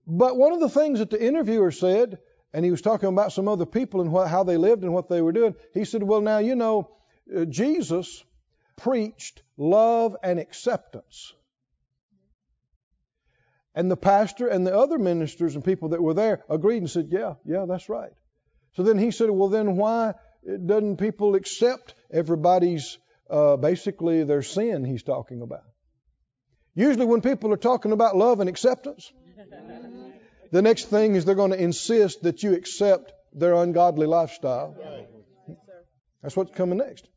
But 0.05 0.37
one 0.37 0.53
of 0.53 0.59
the 0.59 0.69
things 0.69 0.99
that 0.99 1.09
the 1.09 1.25
interviewer 1.25 1.71
said 1.71 2.19
and 2.53 2.63
he 2.63 2.71
was 2.71 2.81
talking 2.81 3.09
about 3.09 3.31
some 3.33 3.47
other 3.47 3.65
people 3.65 4.01
and 4.01 4.11
what, 4.11 4.27
how 4.27 4.43
they 4.43 4.57
lived 4.57 4.83
and 4.83 4.93
what 4.93 5.09
they 5.09 5.21
were 5.21 5.31
doing. 5.31 5.55
He 5.73 5.85
said, 5.85 6.03
Well, 6.03 6.21
now, 6.21 6.37
you 6.37 6.55
know, 6.55 6.91
uh, 7.35 7.45
Jesus 7.45 8.23
preached 8.77 9.41
love 9.57 10.15
and 10.23 10.39
acceptance. 10.39 11.33
And 13.75 13.89
the 13.89 13.97
pastor 13.97 14.47
and 14.47 14.67
the 14.67 14.77
other 14.77 14.99
ministers 14.99 15.55
and 15.55 15.65
people 15.65 15.89
that 15.89 16.01
were 16.01 16.13
there 16.13 16.43
agreed 16.47 16.77
and 16.77 16.89
said, 16.89 17.07
Yeah, 17.09 17.35
yeah, 17.43 17.65
that's 17.67 17.89
right. 17.89 18.11
So 18.75 18.83
then 18.83 18.99
he 18.99 19.09
said, 19.09 19.29
Well, 19.31 19.49
then 19.49 19.75
why 19.75 20.13
doesn't 20.45 20.97
people 20.97 21.35
accept 21.35 21.95
everybody's 22.11 22.99
uh, 23.29 23.55
basically 23.57 24.23
their 24.25 24.43
sin 24.43 24.85
he's 24.85 25.03
talking 25.03 25.41
about? 25.41 25.63
Usually, 26.75 27.05
when 27.05 27.21
people 27.21 27.53
are 27.53 27.57
talking 27.57 27.91
about 27.91 28.15
love 28.15 28.39
and 28.39 28.49
acceptance, 28.49 29.11
the 30.53 30.61
next 30.61 30.85
thing 30.85 31.15
is 31.15 31.25
they're 31.25 31.33
going 31.33 31.49
to 31.49 31.61
insist 31.61 32.21
that 32.21 32.43
you 32.43 32.53
accept 32.53 33.11
their 33.33 33.55
ungodly 33.55 34.05
lifestyle. 34.05 34.75
That's 36.21 36.37
what's 36.37 36.51
coming 36.51 36.77
next. 36.77 37.07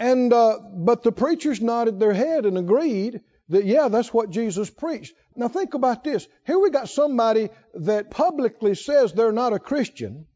And 0.00 0.32
uh, 0.32 0.60
but 0.74 1.02
the 1.02 1.12
preachers 1.12 1.60
nodded 1.60 2.00
their 2.00 2.14
head 2.14 2.46
and 2.46 2.56
agreed 2.56 3.20
that 3.50 3.66
yeah, 3.66 3.88
that's 3.88 4.14
what 4.14 4.30
Jesus 4.30 4.70
preached. 4.70 5.14
Now 5.36 5.48
think 5.48 5.74
about 5.74 6.04
this. 6.04 6.26
Here 6.46 6.58
we 6.58 6.70
got 6.70 6.88
somebody 6.88 7.50
that 7.74 8.10
publicly 8.10 8.74
says 8.74 9.12
they're 9.12 9.30
not 9.30 9.52
a 9.52 9.58
Christian, 9.58 10.26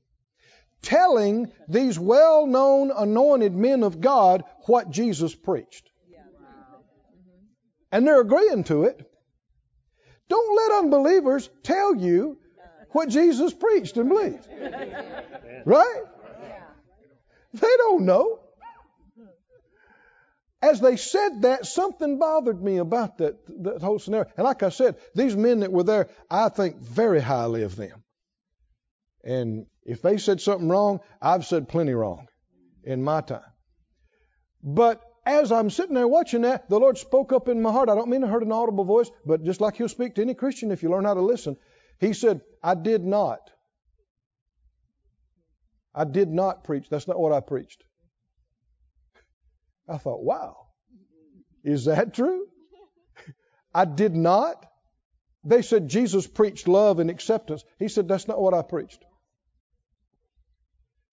telling 0.82 1.50
these 1.66 1.98
well-known 1.98 2.90
anointed 2.94 3.54
men 3.54 3.84
of 3.84 4.02
God 4.02 4.44
what 4.66 4.90
Jesus 4.90 5.34
preached. 5.34 5.88
And 7.90 8.06
they're 8.06 8.20
agreeing 8.20 8.64
to 8.64 8.84
it. 8.84 9.08
Don't 10.32 10.56
let 10.56 10.78
unbelievers 10.78 11.50
tell 11.62 11.94
you 11.94 12.38
what 12.92 13.10
Jesus 13.10 13.52
preached 13.52 13.98
and 13.98 14.08
believed. 14.08 14.48
Right? 15.66 16.02
They 17.52 17.76
don't 17.76 18.06
know. 18.06 18.40
As 20.62 20.80
they 20.80 20.96
said 20.96 21.42
that, 21.42 21.66
something 21.66 22.18
bothered 22.18 22.62
me 22.62 22.78
about 22.78 23.18
that, 23.18 23.34
that 23.62 23.82
whole 23.82 23.98
scenario. 23.98 24.30
And 24.38 24.44
like 24.46 24.62
I 24.62 24.70
said, 24.70 24.96
these 25.14 25.36
men 25.36 25.60
that 25.60 25.70
were 25.70 25.82
there, 25.82 26.08
I 26.30 26.48
think 26.48 26.78
very 26.78 27.20
highly 27.20 27.64
of 27.64 27.76
them. 27.76 28.02
And 29.22 29.66
if 29.84 30.00
they 30.00 30.16
said 30.16 30.40
something 30.40 30.70
wrong, 30.70 31.00
I've 31.20 31.44
said 31.44 31.68
plenty 31.68 31.92
wrong 31.92 32.26
in 32.84 33.02
my 33.02 33.20
time. 33.20 33.52
But 34.62 35.02
as 35.24 35.52
I'm 35.52 35.70
sitting 35.70 35.94
there 35.94 36.08
watching 36.08 36.42
that, 36.42 36.68
the 36.68 36.80
Lord 36.80 36.98
spoke 36.98 37.32
up 37.32 37.48
in 37.48 37.62
my 37.62 37.70
heart. 37.70 37.88
I 37.88 37.94
don't 37.94 38.08
mean 38.08 38.24
I 38.24 38.28
heard 38.28 38.42
an 38.42 38.52
audible 38.52 38.84
voice, 38.84 39.10
but 39.24 39.44
just 39.44 39.60
like 39.60 39.76
He'll 39.76 39.88
speak 39.88 40.16
to 40.16 40.22
any 40.22 40.34
Christian 40.34 40.70
if 40.70 40.82
you 40.82 40.90
learn 40.90 41.04
how 41.04 41.14
to 41.14 41.22
listen, 41.22 41.56
He 42.00 42.12
said, 42.12 42.40
I 42.62 42.74
did 42.74 43.04
not. 43.04 43.50
I 45.94 46.04
did 46.04 46.28
not 46.28 46.64
preach. 46.64 46.88
That's 46.88 47.06
not 47.06 47.20
what 47.20 47.32
I 47.32 47.40
preached. 47.40 47.84
I 49.88 49.98
thought, 49.98 50.22
wow, 50.22 50.56
is 51.64 51.84
that 51.84 52.14
true? 52.14 52.46
I 53.74 53.84
did 53.84 54.14
not. 54.14 54.64
They 55.44 55.62
said 55.62 55.88
Jesus 55.88 56.26
preached 56.26 56.68
love 56.68 56.98
and 56.98 57.10
acceptance. 57.10 57.64
He 57.78 57.88
said, 57.88 58.08
that's 58.08 58.28
not 58.28 58.40
what 58.40 58.54
I 58.54 58.62
preached. 58.62 59.04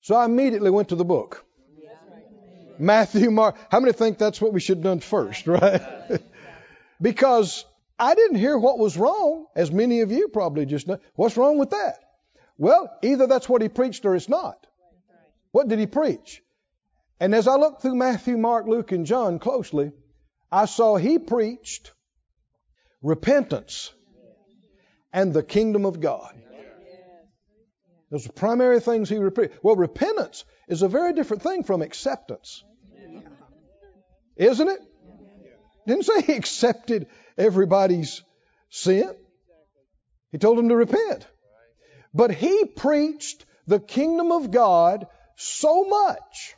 So 0.02 0.16
I 0.16 0.26
immediately 0.26 0.70
went 0.70 0.90
to 0.90 0.96
the 0.96 1.06
book. 1.06 1.46
Matthew, 2.80 3.30
Mark. 3.30 3.56
How 3.70 3.80
many 3.80 3.94
think 3.94 4.18
that's 4.18 4.42
what 4.42 4.54
we 4.54 4.60
should 4.60 4.78
have 4.78 4.84
done 4.84 5.00
first, 5.00 5.48
right? 5.48 5.82
because 7.02 7.66
I 7.98 8.16
didn't 8.16 8.38
hear 8.38 8.58
what 8.58 8.80
was 8.80 8.98
wrong, 8.98 9.46
as 9.56 9.72
many 9.72 10.02
of 10.02 10.12
you 10.12 10.30
probably 10.30 10.66
just 10.66 10.88
know. 10.88 11.00
What's 11.16 11.38
wrong 11.38 11.58
with 11.58 11.72
that? 11.72 12.00
Well, 12.58 12.92
either 13.02 13.28
that's 13.28 13.48
what 13.48 13.62
he 13.62 13.70
preached 13.70 14.06
or 14.06 14.16
it's 14.16 14.30
not. 14.30 14.66
What 15.52 15.68
did 15.68 15.80
he 15.80 15.88
preach? 15.88 16.42
And 17.20 17.36
as 17.36 17.48
I 17.48 17.56
looked 17.56 17.82
through 17.82 17.96
Matthew, 17.96 18.38
Mark, 18.38 18.68
Luke, 18.68 18.92
and 18.92 19.06
John 19.06 19.40
closely, 19.40 19.92
I 20.52 20.66
saw 20.66 20.96
he 20.96 21.20
preached 21.20 21.92
repentance 23.02 23.92
and 25.12 25.34
the 25.34 25.44
kingdom 25.44 25.86
of 25.86 26.00
God. 26.00 26.34
Those 28.12 28.28
are 28.28 28.32
primary 28.32 28.80
things 28.80 29.10
he 29.10 29.20
preached. 29.30 29.64
Well, 29.64 29.76
repentance 29.76 30.44
is 30.68 30.82
a 30.82 30.88
very 30.88 31.14
different 31.14 31.44
thing 31.44 31.64
from 31.64 31.82
acceptance. 31.82 32.64
Isn't 34.40 34.70
it? 34.70 34.80
Didn't 35.86 36.06
say 36.06 36.22
he 36.22 36.34
accepted 36.34 37.08
everybody's 37.38 38.24
sin. 38.70 39.14
He 40.32 40.38
told 40.38 40.58
them 40.58 40.70
to 40.70 40.76
repent. 40.78 41.28
But 42.14 42.34
he 42.34 42.66
preached 42.66 43.46
the 43.68 43.82
kingdom 43.82 44.32
of 44.32 44.50
God 44.50 45.08
so 45.36 45.84
much 45.84 46.56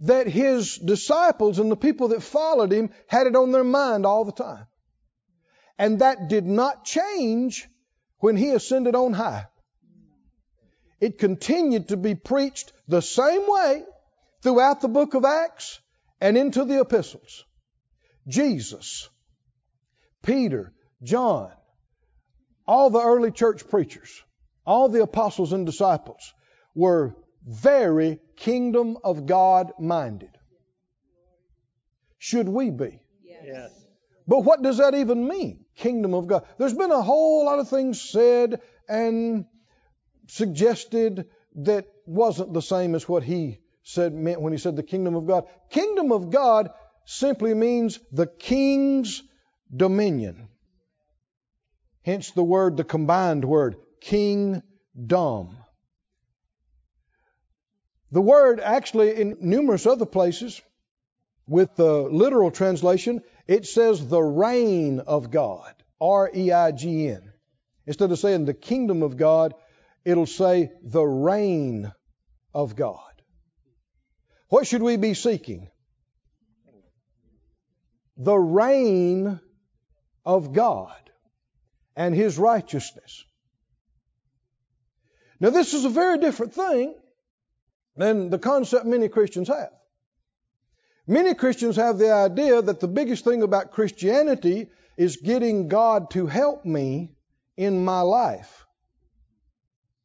that 0.00 0.26
his 0.26 0.76
disciples 0.76 1.60
and 1.60 1.70
the 1.70 1.76
people 1.76 2.08
that 2.08 2.22
followed 2.22 2.72
him 2.72 2.90
had 3.06 3.28
it 3.28 3.36
on 3.36 3.52
their 3.52 3.64
mind 3.64 4.04
all 4.04 4.24
the 4.24 4.32
time. 4.32 4.66
And 5.78 6.00
that 6.00 6.28
did 6.28 6.44
not 6.44 6.84
change 6.84 7.68
when 8.18 8.36
he 8.36 8.50
ascended 8.50 8.96
on 8.96 9.12
high. 9.12 9.46
It 11.00 11.18
continued 11.18 11.88
to 11.88 11.96
be 11.96 12.16
preached 12.16 12.72
the 12.88 13.02
same 13.02 13.42
way 13.46 13.84
throughout 14.42 14.80
the 14.80 14.88
book 14.88 15.14
of 15.14 15.24
Acts 15.24 15.78
and 16.22 16.38
into 16.38 16.64
the 16.64 16.80
epistles. 16.80 17.44
Jesus, 18.28 19.10
Peter, 20.22 20.72
John, 21.02 21.50
all 22.64 22.90
the 22.90 23.00
early 23.00 23.32
church 23.32 23.68
preachers, 23.68 24.22
all 24.64 24.88
the 24.88 25.02
apostles 25.02 25.52
and 25.52 25.66
disciples 25.66 26.32
were 26.76 27.16
very 27.44 28.20
kingdom 28.36 28.98
of 29.02 29.26
God 29.26 29.72
minded. 29.80 30.30
Should 32.18 32.48
we 32.48 32.70
be? 32.70 33.00
Yes. 33.24 33.72
But 34.28 34.44
what 34.44 34.62
does 34.62 34.78
that 34.78 34.94
even 34.94 35.26
mean? 35.26 35.64
Kingdom 35.74 36.14
of 36.14 36.28
God. 36.28 36.46
There's 36.56 36.72
been 36.72 36.92
a 36.92 37.02
whole 37.02 37.46
lot 37.46 37.58
of 37.58 37.68
things 37.68 38.00
said 38.00 38.60
and 38.88 39.44
suggested 40.28 41.26
that 41.56 41.86
wasn't 42.06 42.54
the 42.54 42.62
same 42.62 42.94
as 42.94 43.08
what 43.08 43.24
he 43.24 43.58
said 43.82 44.14
meant 44.14 44.40
when 44.40 44.52
he 44.52 44.58
said 44.58 44.76
the 44.76 44.82
kingdom 44.82 45.14
of 45.14 45.26
God. 45.26 45.46
Kingdom 45.70 46.12
of 46.12 46.30
God 46.30 46.70
simply 47.04 47.54
means 47.54 47.98
the 48.12 48.26
king's 48.26 49.22
dominion. 49.74 50.48
Hence 52.04 52.32
the 52.32 52.44
word, 52.44 52.76
the 52.76 52.84
combined 52.84 53.44
word, 53.44 53.76
kingdom. 54.00 55.56
The 58.10 58.20
word 58.20 58.60
actually 58.60 59.20
in 59.20 59.36
numerous 59.40 59.86
other 59.86 60.06
places 60.06 60.60
with 61.46 61.74
the 61.76 62.02
literal 62.02 62.50
translation, 62.50 63.22
it 63.46 63.66
says 63.66 64.06
the 64.06 64.20
reign 64.20 65.00
of 65.00 65.30
God. 65.30 65.74
R 66.00 66.30
E 66.34 66.50
I 66.52 66.72
G 66.72 67.08
N. 67.08 67.32
Instead 67.86 68.10
of 68.10 68.18
saying 68.18 68.44
the 68.44 68.54
kingdom 68.54 69.02
of 69.02 69.16
God, 69.16 69.54
it'll 70.04 70.26
say 70.26 70.72
the 70.82 71.02
reign 71.02 71.92
of 72.54 72.76
God. 72.76 73.11
What 74.52 74.66
should 74.66 74.82
we 74.82 74.98
be 74.98 75.14
seeking? 75.14 75.70
The 78.18 78.36
reign 78.36 79.40
of 80.26 80.52
God 80.52 81.10
and 81.96 82.14
His 82.14 82.36
righteousness. 82.36 83.24
Now, 85.40 85.48
this 85.48 85.72
is 85.72 85.86
a 85.86 85.88
very 85.88 86.18
different 86.18 86.52
thing 86.52 86.94
than 87.96 88.28
the 88.28 88.38
concept 88.38 88.84
many 88.84 89.08
Christians 89.08 89.48
have. 89.48 89.72
Many 91.06 91.32
Christians 91.32 91.76
have 91.76 91.96
the 91.96 92.12
idea 92.12 92.60
that 92.60 92.78
the 92.78 92.88
biggest 92.88 93.24
thing 93.24 93.42
about 93.42 93.72
Christianity 93.72 94.68
is 94.98 95.16
getting 95.16 95.68
God 95.68 96.10
to 96.10 96.26
help 96.26 96.66
me 96.66 97.14
in 97.56 97.82
my 97.86 98.02
life. 98.02 98.66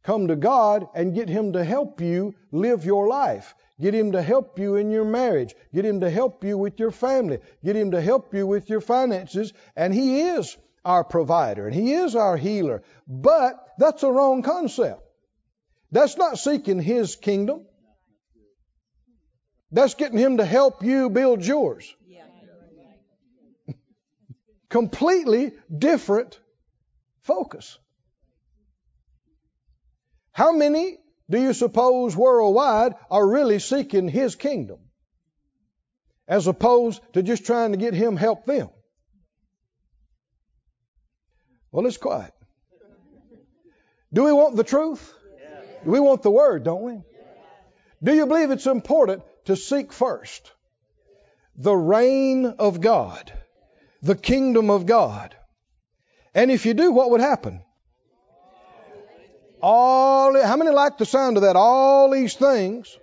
Come 0.04 0.30
to 0.30 0.38
God 0.38 0.88
and 0.96 1.13
get 1.13 1.27
Him 1.27 1.51
to 1.51 1.66
help 1.66 2.00
you 2.00 2.34
live 2.54 2.86
your 2.86 3.10
life. 3.10 3.54
Get 3.79 3.93
Him 3.93 4.13
to 4.13 4.22
help 4.22 4.57
you 4.57 4.75
in 4.75 4.89
your 4.89 5.05
marriage. 5.05 5.55
Get 5.74 5.86
Him 5.86 6.01
to 6.01 6.10
help 6.10 6.43
you 6.43 6.57
with 6.57 6.79
your 6.79 6.91
family. 6.91 7.39
Get 7.63 7.75
Him 7.75 7.91
to 7.91 8.01
help 8.01 8.34
you 8.34 8.48
with 8.48 8.69
your 8.69 8.81
finances. 8.81 9.53
And 9.75 9.93
He 9.93 10.22
is 10.22 10.57
our 10.84 11.03
provider 11.03 11.67
and 11.67 11.75
He 11.75 11.93
is 11.93 12.15
our 12.15 12.38
healer. 12.38 12.81
But 13.07 13.55
that's 13.77 14.03
a 14.03 14.12
wrong 14.12 14.41
concept. 14.41 15.01
That's 15.91 16.17
not 16.17 16.39
seeking 16.39 16.81
His 16.81 17.15
kingdom. 17.15 17.65
That's 19.72 19.93
getting 19.93 20.17
Him 20.17 20.38
to 20.38 20.46
help 20.46 20.84
you 20.84 21.10
build 21.10 21.46
yours. 21.46 21.93
Completely 24.69 25.51
different 25.77 26.39
focus. 27.22 27.77
How 30.31 30.51
many 30.51 30.98
do 31.29 31.41
you 31.41 31.53
suppose 31.53 32.15
worldwide 32.15 32.93
are 33.12 33.27
really 33.27 33.60
seeking 33.60 34.07
His 34.07 34.36
kingdom? 34.36 34.79
As 36.27 36.48
opposed 36.48 37.01
to 37.13 37.24
just 37.24 37.46
trying 37.46 37.72
to 37.72 37.77
get 37.77 37.93
Him 37.93 38.15
help 38.15 38.46
them. 38.46 38.69
Well, 41.72 41.86
it's 41.86 41.98
quiet. 41.98 42.34
Do 44.13 44.24
we 44.24 44.31
want 44.31 44.55
the 44.55 44.63
truth? 44.63 45.13
We 45.86 46.00
want 46.00 46.24
the 46.24 46.31
word, 46.31 46.63
don't 46.63 46.81
we? 46.81 47.01
Do 48.01 48.13
you 48.13 48.25
believe 48.25 48.51
it's 48.51 48.67
important 48.67 49.24
to 49.46 49.55
seek 49.55 49.91
first 49.91 50.51
the 51.55 51.75
reign 51.75 52.46
of 52.46 52.79
God, 52.79 53.34
the 54.01 54.15
kingdom 54.15 54.69
of 54.69 54.86
God? 54.86 55.36
And 56.34 56.51
if 56.51 56.65
you 56.65 56.74
do, 56.74 56.91
what 56.91 57.12
would 57.12 57.22
happen? 57.22 57.63
All 59.61 60.41
how 60.41 60.55
many 60.55 60.71
like 60.71 60.97
the 60.97 61.05
sound 61.05 61.37
of 61.37 61.43
that? 61.43 61.55
All 61.55 62.11
these 62.11 62.35
things 62.35 62.97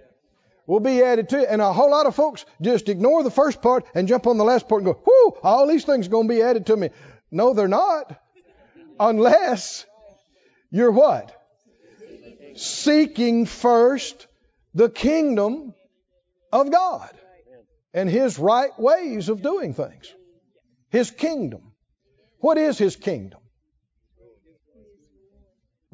will 0.66 0.80
be 0.80 1.02
added 1.02 1.28
to 1.30 1.40
it. 1.40 1.49
And 1.49 1.61
a 1.61 1.73
whole 1.73 1.90
lot 1.90 2.06
of 2.06 2.14
folks 2.14 2.44
just 2.61 2.88
ignore 2.88 3.23
the 3.23 3.30
first 3.30 3.61
part 3.61 3.84
and 3.94 4.08
jump 4.08 4.26
on 4.26 4.38
the 4.38 4.44
last 4.44 4.68
part 4.68 4.82
and 4.82 4.92
go, 4.92 5.00
whoo, 5.04 5.38
all 5.42 5.66
these 5.66 5.84
things 5.84 6.06
are 6.06 6.11
going 6.11 6.28
to 6.28 6.34
be 6.34 6.42
added 6.42 6.66
to 6.66 6.76
me. 6.76 6.90
No, 7.30 7.54
they're 7.54 7.68
not. 7.68 8.18
Unless 8.99 9.84
you're 10.71 10.93
what? 10.93 11.34
Seeking 12.54 13.47
first 13.47 14.26
the 14.75 14.88
kingdom 14.88 15.75
of 16.52 16.71
God 16.71 17.10
and 17.93 18.08
His 18.08 18.38
right 18.38 18.78
ways 18.78 19.28
of 19.28 19.43
doing 19.43 19.75
things. 19.75 20.12
His 20.90 21.10
kingdom. 21.10 21.73
What 22.38 22.58
is 22.58 22.78
His 22.78 22.95
kingdom? 22.95 23.40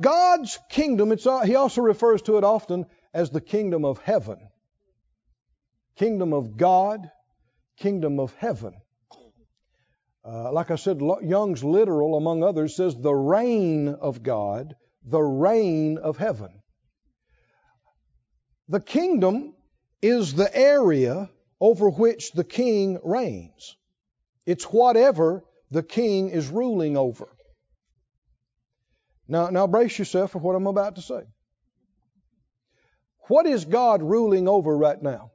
God's 0.01 0.59
kingdom, 0.71 1.15
he 1.45 1.55
also 1.55 1.83
refers 1.83 2.23
to 2.23 2.39
it 2.39 2.45
often 2.45 2.87
as 3.13 3.31
the 3.31 3.41
kingdom 3.41 3.85
of 3.85 3.99
heaven. 3.99 4.39
Kingdom 5.97 6.33
of 6.33 6.57
God, 6.57 7.11
kingdom 7.77 8.19
of 8.19 8.35
heaven. 8.35 8.75
Uh, 10.25 10.53
like 10.53 10.71
I 10.71 10.77
said, 10.77 11.01
Young's 11.23 11.65
literal, 11.65 12.17
among 12.17 12.43
others, 12.43 12.77
says 12.77 12.95
the 12.97 13.15
reign 13.15 13.89
of 13.89 14.23
God, 14.23 14.75
the 15.05 15.23
reign 15.23 15.99
of 15.99 16.19
heaven. 16.19 16.51
The 18.69 18.81
kingdom 18.81 19.55
is 20.03 20.35
the 20.35 20.55
area 20.57 21.31
over 21.61 21.91
which 21.91 22.33
the 22.33 22.45
king 22.45 22.99
reigns. 23.03 23.77
It's 24.47 24.65
whatever 24.65 25.45
the 25.71 25.83
king 25.83 26.31
is 26.31 26.49
ruling 26.49 26.97
over. 26.97 27.29
Now, 29.31 29.49
now 29.49 29.69
brace 29.69 29.97
yourself 29.97 30.33
for 30.33 30.38
what 30.38 30.57
I'm 30.57 30.66
about 30.66 30.97
to 30.97 31.03
say. 31.03 31.23
What 33.29 33.47
is 33.47 33.64
God 33.64 34.03
ruling 34.03 34.49
over 34.49 34.77
right 34.77 35.01
now? 35.01 35.31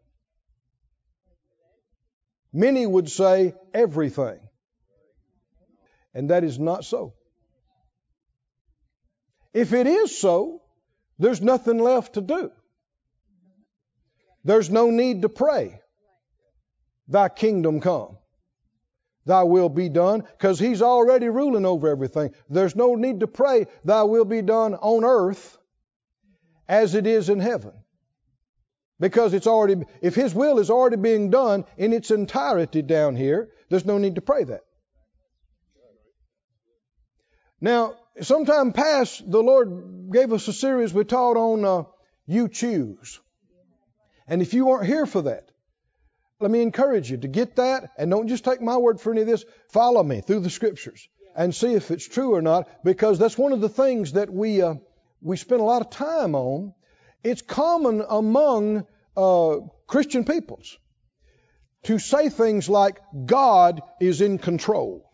Many 2.52 2.86
would 2.86 3.10
say 3.10 3.54
everything. 3.74 4.40
And 6.14 6.30
that 6.30 6.44
is 6.44 6.60
not 6.60 6.84
so. 6.84 7.14
If 9.54 9.72
it 9.72 9.88
is 9.88 10.20
so, 10.20 10.62
there's 11.18 11.42
nothing 11.42 11.80
left 11.80 12.16
to 12.16 12.22
do. 12.22 12.52
There's 14.44 14.70
no 14.70 14.90
need 14.90 15.22
to 15.22 15.30
pray, 15.30 15.80
Thy 17.08 17.30
kingdom 17.30 17.80
come, 17.80 18.18
Thy 19.26 19.44
will 19.44 19.70
be 19.70 19.90
done, 19.90 20.22
because 20.22 20.60
He's 20.60 20.82
already 20.82 21.30
ruling 21.30 21.66
over 21.66 21.88
everything. 21.88 22.34
There's 22.50 22.76
no 22.76 22.96
need 22.96 23.22
to 23.22 23.28
pray, 23.28 23.66
Thy 23.84 24.04
will 24.04 24.26
be 24.26 24.42
done 24.42 24.76
on 24.76 25.04
earth 25.04 25.58
as 26.68 26.96
it 26.96 27.08
is 27.08 27.30
in 27.30 27.40
heaven. 27.40 27.74
Because 29.00 29.34
it's 29.34 29.48
already, 29.48 29.84
if 30.02 30.16
His 30.16 30.34
will 30.34 30.60
is 30.60 30.70
already 30.70 30.98
being 30.98 31.30
done 31.30 31.66
in 31.78 31.92
its 31.92 32.12
entirety 32.12 32.82
down 32.82 33.16
here, 33.16 33.50
there's 33.70 33.86
no 33.86 33.98
need 33.98 34.16
to 34.16 34.22
pray 34.22 34.44
that. 34.44 34.62
Now, 37.60 37.96
sometime 38.22 38.74
past, 38.74 39.30
the 39.30 39.42
Lord 39.42 40.12
gave 40.12 40.32
us 40.32 40.48
a 40.48 40.54
series 40.54 40.94
we 40.94 41.04
taught 41.04 41.36
on 41.36 41.66
uh, 41.66 41.84
You 42.28 42.48
Choose. 42.48 43.20
And 44.28 44.42
if 44.42 44.54
you 44.54 44.66
weren't 44.68 44.86
here 44.86 45.06
for 45.06 45.24
that, 45.24 45.50
let 46.40 46.52
me 46.52 46.62
encourage 46.62 47.10
you 47.10 47.18
to 47.18 47.28
get 47.28 47.56
that 47.56 47.92
and 47.98 48.12
don't 48.12 48.28
just 48.28 48.44
take 48.44 48.62
my 48.62 48.78
word 48.78 49.00
for 49.00 49.12
any 49.12 49.22
of 49.22 49.28
this. 49.28 49.46
Follow 49.70 50.04
me 50.04 50.22
through 50.22 50.42
the 50.42 50.50
scriptures 50.50 51.08
and 51.36 51.54
see 51.54 51.74
if 51.74 51.92
it's 51.92 52.08
true 52.08 52.34
or 52.36 52.42
not, 52.42 52.84
because 52.84 53.20
that's 53.20 53.38
one 53.38 53.52
of 53.52 53.62
the 53.62 53.70
things 53.70 54.14
that 54.14 54.32
we 54.32 54.62
uh, 54.62 54.76
we 55.22 55.38
spend 55.38 55.62
a 55.62 55.66
lot 55.66 55.82
of 55.82 55.90
time 55.90 56.36
on. 56.36 56.74
It's 57.24 57.42
common 57.42 58.04
among 58.08 58.86
uh, 59.18 59.58
Christian 59.88 60.26
peoples 60.26 60.78
to 61.84 62.00
say 62.00 62.30
things 62.30 62.70
like 62.70 63.00
God 63.26 63.82
is 64.00 64.22
in 64.22 64.38
control. 64.38 65.10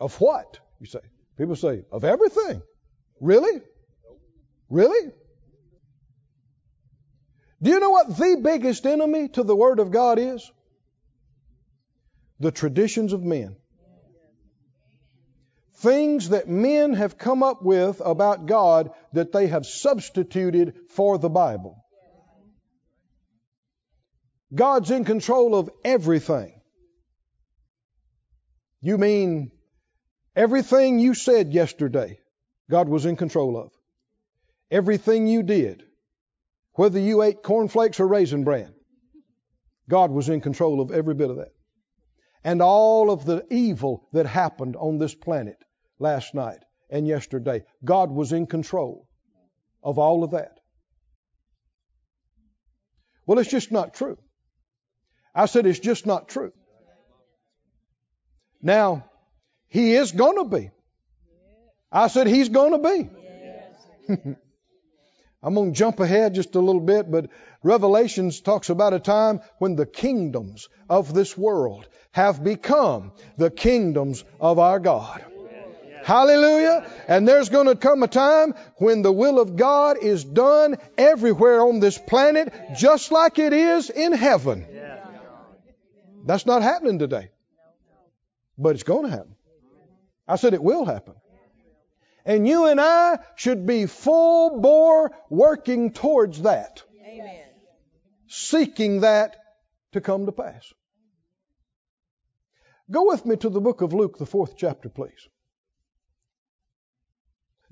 Of 0.00 0.20
what? 0.20 0.58
You 0.80 0.86
say. 0.86 1.00
People 1.36 1.56
say, 1.56 1.84
of 1.90 2.04
everything. 2.04 2.62
Really? 3.20 3.60
Really? 4.68 5.12
Do 7.62 7.70
you 7.70 7.80
know 7.80 7.90
what 7.90 8.16
the 8.16 8.38
biggest 8.42 8.86
enemy 8.86 9.28
to 9.28 9.42
the 9.42 9.56
Word 9.56 9.78
of 9.78 9.90
God 9.90 10.18
is? 10.18 10.50
The 12.40 12.50
traditions 12.50 13.12
of 13.12 13.22
men. 13.22 13.56
Things 15.76 16.30
that 16.30 16.48
men 16.48 16.94
have 16.94 17.18
come 17.18 17.42
up 17.42 17.62
with 17.62 18.00
about 18.04 18.46
God 18.46 18.90
that 19.12 19.32
they 19.32 19.48
have 19.48 19.66
substituted 19.66 20.74
for 20.90 21.18
the 21.18 21.28
Bible. 21.28 21.84
God's 24.54 24.90
in 24.90 25.04
control 25.04 25.54
of 25.54 25.70
everything. 25.84 26.60
You 28.80 28.98
mean 28.98 29.50
Everything 30.36 30.98
you 30.98 31.14
said 31.14 31.52
yesterday, 31.52 32.18
God 32.68 32.88
was 32.88 33.06
in 33.06 33.14
control 33.16 33.56
of. 33.56 33.70
Everything 34.70 35.28
you 35.28 35.44
did, 35.44 35.84
whether 36.74 36.98
you 36.98 37.22
ate 37.22 37.42
cornflakes 37.42 38.00
or 38.00 38.06
raisin 38.06 38.44
bran, 38.44 38.74
God 39.88 40.10
was 40.10 40.28
in 40.28 40.40
control 40.40 40.80
of 40.80 40.90
every 40.90 41.14
bit 41.14 41.30
of 41.30 41.36
that. 41.36 41.52
And 42.42 42.60
all 42.60 43.10
of 43.10 43.24
the 43.24 43.44
evil 43.50 44.08
that 44.12 44.26
happened 44.26 44.76
on 44.76 44.98
this 44.98 45.14
planet 45.14 45.56
last 45.98 46.34
night 46.34 46.58
and 46.90 47.06
yesterday, 47.06 47.64
God 47.84 48.10
was 48.10 48.32
in 48.32 48.46
control 48.46 49.08
of 49.82 49.98
all 49.98 50.24
of 50.24 50.32
that. 50.32 50.58
Well, 53.26 53.38
it's 53.38 53.50
just 53.50 53.72
not 53.72 53.94
true. 53.94 54.18
I 55.34 55.46
said, 55.46 55.66
it's 55.66 55.78
just 55.78 56.06
not 56.06 56.28
true. 56.28 56.52
Now, 58.60 59.04
he 59.68 59.94
is 59.94 60.12
going 60.12 60.36
to 60.36 60.56
be. 60.56 60.70
I 61.90 62.08
said, 62.08 62.26
he's 62.26 62.48
going 62.48 62.82
to 62.82 63.10
be. 64.08 64.36
I'm 65.44 65.52
going 65.52 65.74
to 65.74 65.78
jump 65.78 66.00
ahead 66.00 66.34
just 66.34 66.54
a 66.54 66.60
little 66.60 66.80
bit, 66.80 67.10
but 67.10 67.28
Revelations 67.62 68.40
talks 68.40 68.70
about 68.70 68.94
a 68.94 68.98
time 68.98 69.40
when 69.58 69.76
the 69.76 69.84
kingdoms 69.84 70.70
of 70.88 71.12
this 71.12 71.36
world 71.36 71.86
have 72.12 72.42
become 72.42 73.12
the 73.36 73.50
kingdoms 73.50 74.24
of 74.40 74.58
our 74.58 74.80
God. 74.80 75.22
Hallelujah. 76.02 76.90
And 77.08 77.28
there's 77.28 77.50
going 77.50 77.66
to 77.66 77.76
come 77.76 78.02
a 78.02 78.08
time 78.08 78.54
when 78.76 79.02
the 79.02 79.12
will 79.12 79.38
of 79.38 79.56
God 79.56 79.98
is 80.02 80.24
done 80.24 80.76
everywhere 80.96 81.60
on 81.60 81.78
this 81.78 81.98
planet, 81.98 82.50
just 82.76 83.12
like 83.12 83.38
it 83.38 83.52
is 83.52 83.90
in 83.90 84.12
heaven. 84.12 84.66
That's 86.24 86.46
not 86.46 86.62
happening 86.62 86.98
today. 86.98 87.30
But 88.56 88.76
it's 88.76 88.82
going 88.82 89.04
to 89.04 89.10
happen. 89.10 89.34
I 90.26 90.36
said 90.36 90.54
it 90.54 90.62
will 90.62 90.86
happen. 90.86 91.14
And 92.24 92.48
you 92.48 92.66
and 92.66 92.80
I 92.80 93.18
should 93.36 93.66
be 93.66 93.86
full 93.86 94.60
bore 94.60 95.12
working 95.28 95.92
towards 95.92 96.42
that. 96.42 96.82
Amen. 97.06 97.44
Seeking 98.26 99.00
that 99.00 99.36
to 99.92 100.00
come 100.00 100.26
to 100.26 100.32
pass. 100.32 100.72
Go 102.90 103.06
with 103.08 103.24
me 103.24 103.36
to 103.36 103.48
the 103.48 103.60
book 103.60 103.82
of 103.82 103.92
Luke, 103.92 104.18
the 104.18 104.26
fourth 104.26 104.56
chapter, 104.56 104.88
please. 104.88 105.28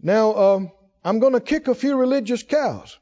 Now, 0.01 0.35
um, 0.35 0.73
I'm 1.05 1.19
going 1.19 1.35
to 1.35 1.41
kick 1.41 1.69
a 1.69 1.75
few 1.75 1.97
religious 1.97 2.43
cows 2.43 2.99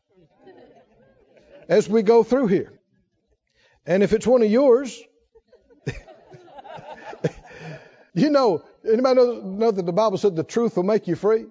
as 1.69 1.89
we 1.89 2.03
go 2.03 2.23
through 2.23 2.49
here. 2.49 2.73
And 3.87 4.03
if 4.03 4.13
it's 4.13 4.27
one 4.27 4.43
of 4.43 4.51
yours, 4.51 5.01
you 8.15 8.31
know, 8.31 8.63
anybody 8.85 9.15
know, 9.17 9.41
know, 9.41 9.71
that 9.71 9.87
the 9.87 9.93
Bible 9.93 10.19
said 10.19 10.37
the 10.37 10.45
truth 10.45 10.77
will 10.77 10.85
make 10.85 11.07
you 11.07 11.17
free? 11.17 11.47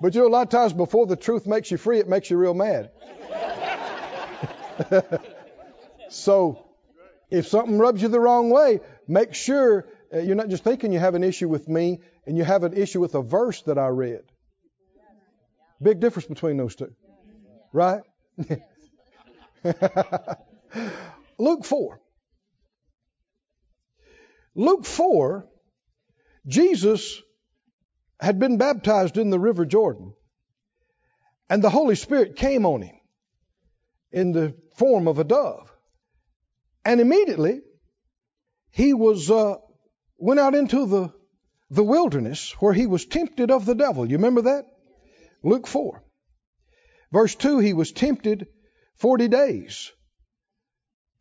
But 0.00 0.14
you 0.14 0.20
know, 0.20 0.28
a 0.28 0.30
lot 0.30 0.42
of 0.42 0.50
times 0.50 0.72
before 0.72 1.06
the 1.06 1.16
truth 1.16 1.46
makes 1.46 1.70
you 1.70 1.76
free, 1.76 1.98
it 1.98 2.08
makes 2.08 2.30
you 2.30 2.36
real 2.36 2.54
mad. 2.54 2.90
so, 6.08 6.64
if 7.30 7.48
something 7.48 7.78
rubs 7.78 8.00
you 8.00 8.08
the 8.08 8.20
wrong 8.20 8.50
way, 8.50 8.80
make 9.08 9.34
sure 9.34 9.86
uh, 10.14 10.18
you're 10.18 10.36
not 10.36 10.48
just 10.48 10.64
thinking 10.64 10.92
you 10.92 11.00
have 11.00 11.14
an 11.14 11.24
issue 11.24 11.48
with 11.48 11.68
me 11.68 12.00
and 12.26 12.36
you 12.36 12.44
have 12.44 12.62
an 12.62 12.74
issue 12.74 13.00
with 13.00 13.14
a 13.14 13.22
verse 13.22 13.62
that 13.62 13.78
I 13.78 13.88
read. 13.88 14.22
Big 15.82 16.00
difference 16.00 16.26
between 16.26 16.56
those 16.56 16.74
two. 16.76 16.92
Right? 17.72 18.02
Luke 21.38 21.64
4. 21.64 22.00
Luke 24.54 24.84
4, 24.84 25.46
Jesus 26.48 27.22
had 28.20 28.38
been 28.38 28.58
baptized 28.58 29.16
in 29.16 29.30
the 29.30 29.38
River 29.38 29.64
Jordan, 29.64 30.14
and 31.48 31.62
the 31.62 31.70
Holy 31.70 31.94
Spirit 31.94 32.36
came 32.36 32.66
on 32.66 32.82
him 32.82 32.96
in 34.10 34.32
the 34.32 34.54
form 34.76 35.06
of 35.06 35.18
a 35.18 35.24
dove. 35.24 35.70
And 36.84 37.00
immediately 37.00 37.60
he 38.70 38.94
was 38.94 39.30
uh, 39.30 39.56
went 40.16 40.40
out 40.40 40.54
into 40.54 40.86
the 40.86 41.12
the 41.70 41.84
wilderness 41.84 42.52
where 42.60 42.72
he 42.72 42.86
was 42.86 43.04
tempted 43.06 43.50
of 43.50 43.66
the 43.66 43.74
devil. 43.74 44.06
You 44.06 44.16
remember 44.16 44.42
that? 44.42 44.64
Luke 45.42 45.66
4. 45.66 46.02
Verse 47.12 47.34
2 47.34 47.58
He 47.58 47.72
was 47.74 47.92
tempted 47.92 48.46
40 48.96 49.28
days 49.28 49.92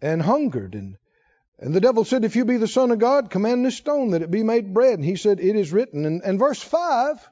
and 0.02 0.22
hungered. 0.22 0.74
And, 0.76 0.98
and 1.60 1.74
the 1.74 1.82
devil 1.82 2.06
said, 2.06 2.24
If 2.24 2.36
you 2.36 2.46
be 2.46 2.58
the 2.58 2.68
Son 2.68 2.92
of 2.92 3.00
God, 3.00 3.32
command 3.32 3.66
this 3.66 3.78
stone 3.78 4.12
that 4.12 4.22
it 4.22 4.30
be 4.30 4.44
made 4.44 4.74
bread. 4.74 4.94
And 4.94 5.06
he 5.06 5.16
said, 5.16 5.40
It 5.40 5.56
is 5.56 5.74
written. 5.74 6.06
And, 6.06 6.22
and 6.24 6.38
verse 6.38 6.62
5 6.62 7.28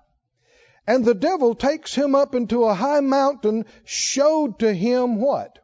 And 0.87 1.05
the 1.05 1.13
devil 1.13 1.53
takes 1.53 1.93
him 1.93 2.15
up 2.15 2.33
into 2.33 2.63
a 2.63 2.73
high 2.73 3.01
mountain, 3.01 3.65
showed 3.83 4.59
to 4.59 4.73
him 4.73 5.21
what? 5.21 5.59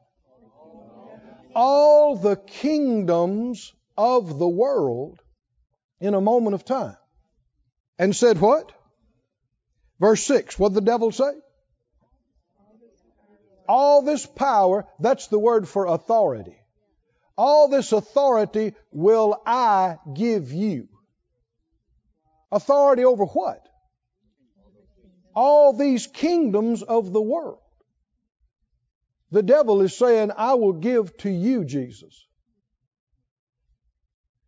All 1.55 2.15
the 2.15 2.35
kingdoms 2.35 3.73
of 3.97 4.37
the 4.37 4.47
world 4.47 5.19
in 5.99 6.13
a 6.13 6.21
moment 6.21 6.53
of 6.53 6.63
time. 6.63 6.97
And 7.97 8.15
said, 8.15 8.39
What? 8.39 8.71
Verse 9.99 10.23
6, 10.23 10.57
what 10.57 10.69
did 10.69 10.77
the 10.77 10.81
devil 10.81 11.11
say? 11.11 11.31
All 13.67 14.01
this 14.01 14.25
power, 14.25 14.87
that's 14.99 15.27
the 15.27 15.37
word 15.37 15.67
for 15.67 15.85
authority. 15.85 16.60
All 17.43 17.69
this 17.69 17.91
authority 17.91 18.75
will 18.91 19.41
I 19.47 19.97
give 20.13 20.51
you. 20.51 20.89
Authority 22.51 23.03
over 23.03 23.25
what? 23.25 23.67
All 25.33 25.73
these 25.73 26.05
kingdoms 26.05 26.83
of 26.83 27.11
the 27.11 27.21
world. 27.21 27.57
The 29.31 29.41
devil 29.41 29.81
is 29.81 29.97
saying, 29.97 30.29
I 30.37 30.53
will 30.53 30.73
give 30.73 31.17
to 31.17 31.31
you, 31.31 31.65
Jesus. 31.65 32.27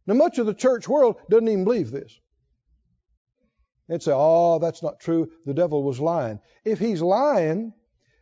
Now, 0.05 0.13
much 0.13 0.37
of 0.37 0.45
the 0.45 0.53
church 0.53 0.87
world 0.87 1.15
doesn't 1.31 1.47
even 1.47 1.63
believe 1.63 1.89
this. 1.89 2.13
They'd 3.89 4.03
say, 4.03 4.11
oh, 4.13 4.59
that's 4.59 4.83
not 4.83 4.99
true. 4.99 5.31
The 5.47 5.55
devil 5.55 5.81
was 5.81 5.99
lying. 5.99 6.41
If 6.63 6.77
he's 6.77 7.01
lying, 7.01 7.73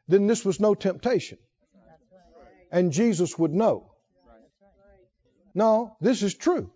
then 0.08 0.28
this 0.28 0.46
was 0.46 0.62
no 0.62 0.76
temptation. 0.76 1.40
And 2.72 2.94
Jesus 2.94 3.38
would 3.38 3.52
know. 3.52 3.91
No, 5.54 5.98
this 6.02 6.24
is 6.24 6.34
true. 6.36 6.72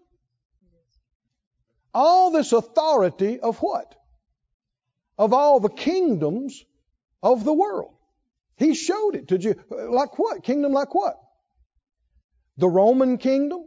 All 1.94 2.32
this 2.32 2.52
authority 2.52 3.40
of 3.40 3.58
what? 3.60 3.96
Of 5.18 5.34
all 5.34 5.60
the 5.60 5.70
kingdoms 5.70 6.64
of 7.24 7.46
the 7.46 7.54
world. 7.54 7.94
He 8.58 8.74
showed 8.76 9.16
it 9.16 9.30
to 9.30 9.38
you. 9.38 9.56
Like 9.70 10.20
what? 10.20 10.44
Kingdom 10.44 10.74
like 10.74 10.94
what? 10.94 11.16
The 12.58 12.70
Roman 12.70 13.18
kingdom? 13.18 13.66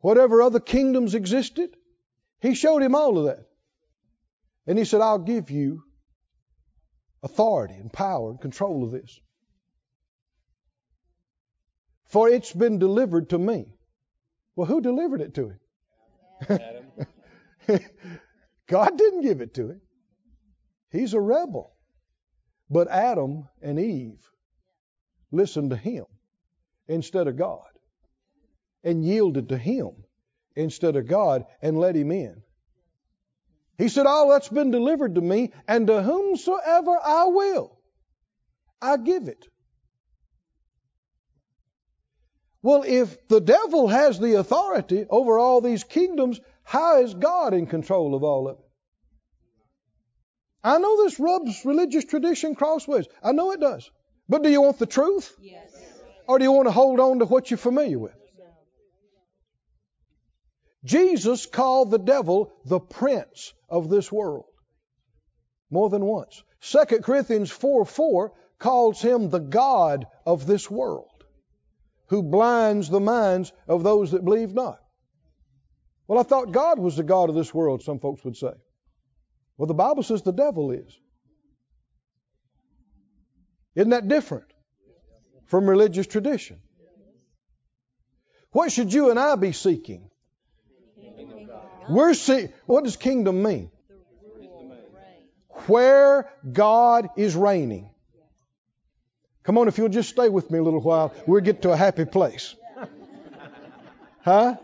Whatever 0.00 0.42
other 0.42 0.60
kingdoms 0.60 1.14
existed? 1.14 1.70
He 2.40 2.54
showed 2.54 2.82
him 2.82 2.94
all 2.94 3.18
of 3.18 3.24
that. 3.26 3.46
And 4.66 4.78
he 4.78 4.84
said, 4.84 5.00
I'll 5.00 5.18
give 5.18 5.50
you 5.50 5.82
authority 7.22 7.74
and 7.74 7.92
power 7.92 8.30
and 8.30 8.40
control 8.40 8.84
of 8.84 8.92
this. 8.92 9.18
For 12.14 12.28
it's 12.28 12.52
been 12.52 12.78
delivered 12.78 13.30
to 13.30 13.38
me. 13.38 13.74
Well, 14.54 14.68
who 14.68 14.80
delivered 14.80 15.20
it 15.20 15.34
to 15.34 15.52
him? 17.66 17.80
God 18.68 18.96
didn't 18.96 19.22
give 19.22 19.40
it 19.40 19.54
to 19.54 19.70
him. 19.70 19.80
He's 20.92 21.12
a 21.14 21.20
rebel. 21.20 21.72
But 22.70 22.86
Adam 22.86 23.48
and 23.60 23.80
Eve 23.80 24.24
listened 25.32 25.70
to 25.70 25.76
him 25.76 26.04
instead 26.86 27.26
of 27.26 27.36
God 27.36 27.66
and 28.84 29.04
yielded 29.04 29.48
to 29.48 29.58
him 29.58 29.90
instead 30.54 30.94
of 30.94 31.08
God 31.08 31.46
and 31.60 31.80
let 31.80 31.96
him 31.96 32.12
in. 32.12 32.44
He 33.76 33.88
said, 33.88 34.06
All 34.06 34.28
that's 34.28 34.50
been 34.50 34.70
delivered 34.70 35.16
to 35.16 35.20
me, 35.20 35.50
and 35.66 35.88
to 35.88 36.00
whomsoever 36.00 36.96
I 37.04 37.24
will, 37.24 37.76
I 38.80 38.98
give 38.98 39.26
it. 39.26 39.48
Well, 42.64 42.82
if 42.86 43.28
the 43.28 43.42
devil 43.42 43.88
has 43.88 44.18
the 44.18 44.36
authority 44.36 45.04
over 45.10 45.38
all 45.38 45.60
these 45.60 45.84
kingdoms, 45.84 46.40
how 46.62 47.02
is 47.02 47.12
God 47.12 47.52
in 47.52 47.66
control 47.66 48.14
of 48.14 48.24
all 48.24 48.48
of 48.48 48.56
it? 48.58 48.64
I 50.62 50.78
know 50.78 51.04
this 51.04 51.20
rubs 51.20 51.66
religious 51.66 52.06
tradition 52.06 52.54
crossways. 52.54 53.06
I 53.22 53.32
know 53.32 53.50
it 53.50 53.60
does. 53.60 53.90
But 54.30 54.42
do 54.42 54.48
you 54.48 54.62
want 54.62 54.78
the 54.78 54.86
truth? 54.86 55.36
Yes. 55.42 55.76
Or 56.26 56.38
do 56.38 56.44
you 56.46 56.52
want 56.52 56.66
to 56.66 56.72
hold 56.72 57.00
on 57.00 57.18
to 57.18 57.26
what 57.26 57.50
you're 57.50 57.58
familiar 57.58 57.98
with? 57.98 58.16
Jesus 60.86 61.44
called 61.44 61.90
the 61.90 61.98
devil 61.98 62.50
the 62.64 62.80
prince 62.80 63.52
of 63.68 63.90
this 63.90 64.10
world. 64.10 64.46
More 65.68 65.90
than 65.90 66.06
once. 66.06 66.42
2 66.62 67.00
Corinthians 67.02 67.50
4 67.50 67.84
4 67.84 68.32
calls 68.58 69.02
him 69.02 69.28
the 69.28 69.38
God 69.38 70.06
of 70.24 70.46
this 70.46 70.70
world, 70.70 71.10
who 72.14 72.22
blinds 72.22 72.88
the 72.88 73.00
minds 73.00 73.52
of 73.66 73.82
those 73.82 74.12
that 74.12 74.24
believe 74.24 74.54
not. 74.54 74.78
Well, 76.06 76.20
I 76.20 76.22
thought 76.22 76.52
God 76.52 76.78
was 76.78 76.96
the 76.96 77.02
God 77.02 77.28
of 77.28 77.34
this 77.34 77.52
world, 77.52 77.82
some 77.82 77.98
folks 77.98 78.24
would 78.24 78.36
say. 78.36 78.52
Well, 79.56 79.66
the 79.66 79.74
Bible 79.74 80.04
says 80.04 80.22
the 80.22 80.32
devil 80.32 80.70
is. 80.70 80.96
Isn't 83.74 83.90
that 83.90 84.06
different 84.06 84.46
from 85.46 85.68
religious 85.68 86.06
tradition? 86.06 86.60
What 88.52 88.70
should 88.70 88.92
you 88.92 89.10
and 89.10 89.18
I 89.18 89.34
be 89.34 89.50
seeking? 89.50 90.08
We're 91.88 92.14
see, 92.14 92.48
what 92.66 92.84
does 92.84 92.96
kingdom 92.96 93.42
mean? 93.42 93.72
Where 95.66 96.30
God 96.52 97.08
is 97.16 97.34
reigning. 97.34 97.90
Come 99.44 99.58
on, 99.58 99.68
if 99.68 99.76
you'll 99.76 99.90
just 99.90 100.08
stay 100.08 100.28
with 100.30 100.50
me 100.50 100.58
a 100.58 100.62
little 100.62 100.80
while, 100.80 101.12
we'll 101.26 101.42
get 101.42 101.62
to 101.62 101.70
a 101.70 101.76
happy 101.76 102.06
place. 102.06 102.54
Huh? 104.22 104.56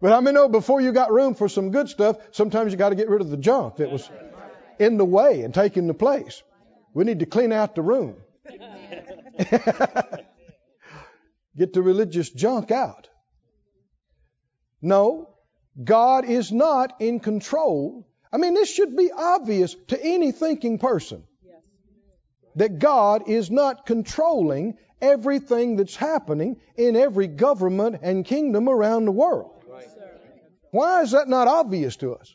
But 0.00 0.14
I 0.14 0.20
mean, 0.20 0.32
no, 0.34 0.48
before 0.48 0.80
you 0.80 0.92
got 0.92 1.12
room 1.12 1.34
for 1.34 1.46
some 1.48 1.70
good 1.70 1.90
stuff, 1.90 2.16
sometimes 2.32 2.72
you 2.72 2.78
got 2.78 2.88
to 2.88 2.94
get 2.94 3.10
rid 3.10 3.20
of 3.20 3.28
the 3.28 3.36
junk 3.36 3.76
that 3.76 3.92
was 3.92 4.08
in 4.78 4.96
the 4.96 5.04
way 5.04 5.42
and 5.42 5.52
taking 5.52 5.86
the 5.86 5.94
place. 5.94 6.42
We 6.94 7.04
need 7.04 7.18
to 7.18 7.26
clean 7.26 7.52
out 7.52 7.74
the 7.74 7.82
room. 7.82 8.16
get 11.56 11.74
the 11.74 11.82
religious 11.82 12.30
junk 12.30 12.70
out. 12.70 13.10
No, 14.80 15.28
God 15.82 16.24
is 16.24 16.50
not 16.50 16.94
in 17.00 17.20
control. 17.20 18.08
I 18.32 18.38
mean, 18.38 18.54
this 18.54 18.72
should 18.72 18.96
be 18.96 19.12
obvious 19.12 19.76
to 19.88 20.02
any 20.02 20.32
thinking 20.32 20.78
person 20.78 21.24
that 22.56 22.78
God 22.78 23.28
is 23.28 23.50
not 23.50 23.86
controlling 23.86 24.76
everything 25.00 25.76
that's 25.76 25.96
happening 25.96 26.56
in 26.76 26.96
every 26.96 27.26
government 27.26 28.00
and 28.02 28.24
kingdom 28.24 28.68
around 28.68 29.04
the 29.04 29.12
world. 29.12 29.64
Why 30.70 31.02
is 31.02 31.10
that 31.10 31.28
not 31.28 31.48
obvious 31.48 31.96
to 31.96 32.14
us? 32.14 32.34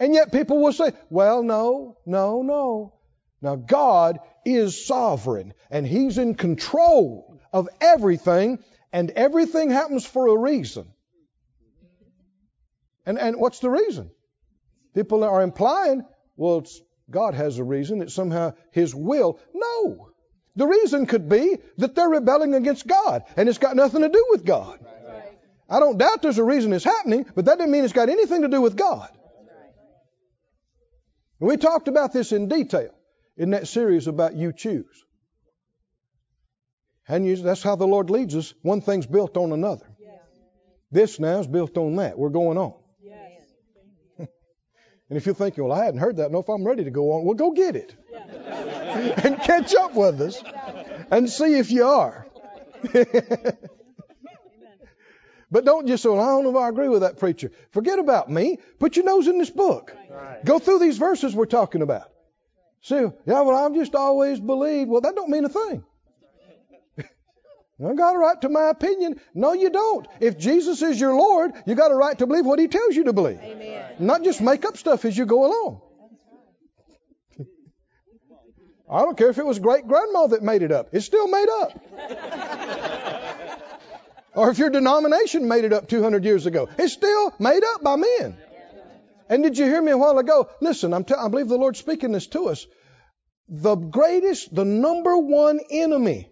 And 0.00 0.14
yet 0.14 0.30
people 0.30 0.62
will 0.62 0.72
say, 0.72 0.92
well, 1.10 1.42
no, 1.42 1.96
no, 2.06 2.42
no. 2.42 2.94
Now, 3.40 3.56
God 3.56 4.18
is 4.44 4.86
sovereign 4.86 5.54
and 5.70 5.86
He's 5.86 6.18
in 6.18 6.34
control 6.34 7.40
of 7.52 7.68
everything, 7.80 8.58
and 8.92 9.10
everything 9.10 9.70
happens 9.70 10.04
for 10.04 10.28
a 10.28 10.36
reason. 10.36 10.86
And, 13.06 13.18
and 13.18 13.36
what's 13.40 13.60
the 13.60 13.70
reason? 13.70 14.10
People 14.94 15.24
are 15.24 15.42
implying, 15.42 16.04
well, 16.36 16.66
God 17.10 17.34
has 17.34 17.58
a 17.58 17.64
reason, 17.64 18.02
it's 18.02 18.14
somehow 18.14 18.52
His 18.72 18.94
will. 18.94 19.38
No. 19.54 20.10
The 20.56 20.66
reason 20.66 21.06
could 21.06 21.28
be 21.28 21.58
that 21.78 21.94
they're 21.94 22.08
rebelling 22.08 22.54
against 22.54 22.86
God, 22.86 23.22
and 23.36 23.48
it's 23.48 23.58
got 23.58 23.76
nothing 23.76 24.02
to 24.02 24.08
do 24.08 24.26
with 24.30 24.44
God. 24.44 24.84
I 25.68 25.80
don't 25.80 25.98
doubt 25.98 26.22
there's 26.22 26.38
a 26.38 26.44
reason 26.44 26.72
it's 26.72 26.84
happening, 26.84 27.26
but 27.34 27.44
that 27.44 27.58
doesn't 27.58 27.70
mean 27.70 27.84
it's 27.84 27.92
got 27.92 28.08
anything 28.08 28.42
to 28.42 28.48
do 28.48 28.60
with 28.60 28.76
God. 28.76 29.08
And 31.40 31.48
We 31.48 31.56
talked 31.56 31.88
about 31.88 32.12
this 32.12 32.32
in 32.32 32.48
detail 32.48 32.90
in 33.36 33.50
that 33.50 33.68
series 33.68 34.06
about 34.06 34.34
you 34.34 34.52
choose. 34.52 35.04
And 37.06 37.24
you, 37.26 37.36
that's 37.36 37.62
how 37.62 37.76
the 37.76 37.86
Lord 37.86 38.10
leads 38.10 38.34
us. 38.34 38.52
One 38.62 38.80
thing's 38.80 39.06
built 39.06 39.36
on 39.36 39.52
another. 39.52 39.86
This 40.90 41.20
now 41.20 41.38
is 41.38 41.46
built 41.46 41.76
on 41.76 41.96
that. 41.96 42.18
We're 42.18 42.30
going 42.30 42.58
on. 42.58 42.74
And 45.08 45.16
if 45.16 45.26
you're 45.26 45.34
thinking, 45.34 45.64
well, 45.64 45.78
I 45.78 45.84
hadn't 45.84 46.00
heard 46.00 46.16
that, 46.18 46.30
no, 46.30 46.40
if 46.40 46.48
I'm 46.48 46.64
ready 46.64 46.84
to 46.84 46.90
go 46.90 47.12
on, 47.12 47.24
well, 47.24 47.34
go 47.34 47.52
get 47.52 47.76
it. 47.76 47.94
and 49.24 49.40
catch 49.40 49.74
up 49.74 49.94
with 49.94 50.20
us 50.20 50.42
and 51.10 51.28
see 51.28 51.58
if 51.58 51.70
you 51.70 51.86
are. 51.86 52.26
But 55.50 55.64
don't 55.64 55.86
just 55.86 56.02
say, 56.02 56.08
well, 56.08 56.20
I 56.20 56.26
don't 56.26 56.44
know 56.44 56.50
if 56.50 56.56
I 56.56 56.68
agree 56.68 56.88
with 56.88 57.02
that 57.02 57.18
preacher. 57.18 57.50
Forget 57.70 57.98
about 57.98 58.30
me. 58.30 58.58
Put 58.78 58.96
your 58.96 59.06
nose 59.06 59.28
in 59.28 59.38
this 59.38 59.50
book. 59.50 59.96
Right. 60.10 60.44
Go 60.44 60.58
through 60.58 60.80
these 60.80 60.98
verses 60.98 61.34
we're 61.34 61.46
talking 61.46 61.82
about. 61.82 62.10
See, 62.82 62.94
yeah, 62.94 63.40
well, 63.40 63.56
I've 63.56 63.74
just 63.74 63.94
always 63.94 64.38
believed. 64.38 64.90
Well, 64.90 65.00
that 65.00 65.14
don't 65.14 65.30
mean 65.30 65.44
a 65.44 65.48
thing. 65.48 65.84
I 67.80 67.94
got 67.94 68.16
a 68.16 68.18
right 68.18 68.40
to 68.40 68.48
my 68.48 68.70
opinion. 68.70 69.20
No, 69.34 69.52
you 69.52 69.70
don't. 69.70 70.06
If 70.20 70.36
Jesus 70.36 70.82
is 70.82 71.00
your 71.00 71.14
Lord, 71.14 71.52
you 71.64 71.76
got 71.76 71.92
a 71.92 71.94
right 71.94 72.18
to 72.18 72.26
believe 72.26 72.44
what 72.44 72.58
He 72.58 72.66
tells 72.66 72.96
you 72.96 73.04
to 73.04 73.12
believe. 73.12 73.38
Amen. 73.40 73.94
Not 74.00 74.24
just 74.24 74.40
make 74.40 74.64
up 74.64 74.76
stuff 74.76 75.04
as 75.04 75.16
you 75.16 75.26
go 75.26 75.46
along. 75.46 75.82
I 78.90 79.02
don't 79.02 79.16
care 79.16 79.28
if 79.28 79.38
it 79.38 79.44
was 79.44 79.58
great 79.58 79.86
grandma 79.86 80.28
that 80.28 80.42
made 80.42 80.62
it 80.62 80.72
up. 80.72 80.88
It's 80.92 81.06
still 81.06 81.28
made 81.28 81.48
up. 81.48 81.80
Or 84.38 84.50
if 84.50 84.58
your 84.58 84.70
denomination 84.70 85.48
made 85.48 85.64
it 85.64 85.72
up 85.72 85.88
200 85.88 86.24
years 86.24 86.46
ago, 86.46 86.68
it's 86.78 86.92
still 86.92 87.34
made 87.40 87.64
up 87.64 87.82
by 87.82 87.96
men. 87.96 88.36
And 89.28 89.42
did 89.42 89.58
you 89.58 89.64
hear 89.64 89.82
me 89.82 89.90
a 89.90 89.98
while 89.98 90.16
ago? 90.18 90.48
Listen, 90.60 90.94
I'm 90.94 91.02
t- 91.02 91.14
I 91.14 91.26
believe 91.26 91.48
the 91.48 91.58
Lord's 91.58 91.80
speaking 91.80 92.12
this 92.12 92.28
to 92.28 92.48
us. 92.48 92.64
The 93.48 93.74
greatest, 93.74 94.54
the 94.54 94.64
number 94.64 95.18
one 95.18 95.58
enemy 95.70 96.30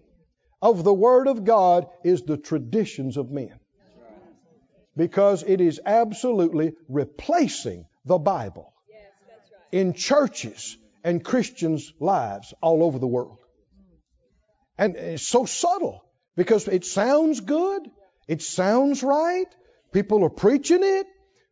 of 0.70 0.82
the 0.82 0.92
Word 0.92 1.28
of 1.28 1.44
God 1.44 1.86
is 2.02 2.22
the 2.22 2.36
traditions 2.36 3.16
of 3.16 3.30
men. 3.30 3.58
Because 4.96 5.44
it 5.46 5.60
is 5.60 5.80
absolutely 5.84 6.72
replacing 6.88 7.86
the 8.04 8.18
Bible 8.18 8.72
in 9.70 9.92
churches 9.92 10.76
and 11.04 11.24
Christians' 11.24 11.92
lives 12.00 12.52
all 12.60 12.82
over 12.82 12.98
the 12.98 13.06
world. 13.06 13.38
And 14.78 14.96
it's 14.96 15.26
so 15.26 15.44
subtle 15.44 16.04
because 16.34 16.66
it 16.66 16.84
sounds 16.84 17.40
good, 17.40 17.82
it 18.26 18.42
sounds 18.42 19.02
right, 19.02 19.46
people 19.92 20.24
are 20.24 20.30
preaching 20.30 20.82
it, 20.82 21.06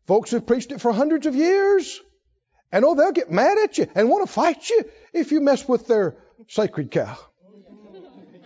folks 0.07 0.31
have 0.31 0.45
preached 0.45 0.71
it 0.71 0.81
for 0.81 0.91
hundreds 0.91 1.25
of 1.25 1.35
years, 1.35 2.01
and 2.71 2.83
oh, 2.83 2.95
they'll 2.95 3.11
get 3.11 3.31
mad 3.31 3.57
at 3.59 3.77
you 3.77 3.87
and 3.95 4.09
want 4.09 4.27
to 4.27 4.31
fight 4.31 4.69
you 4.69 4.83
if 5.13 5.31
you 5.31 5.39
mess 5.39 5.67
with 5.67 5.87
their 5.87 6.17
sacred 6.47 6.91
cow, 6.91 7.17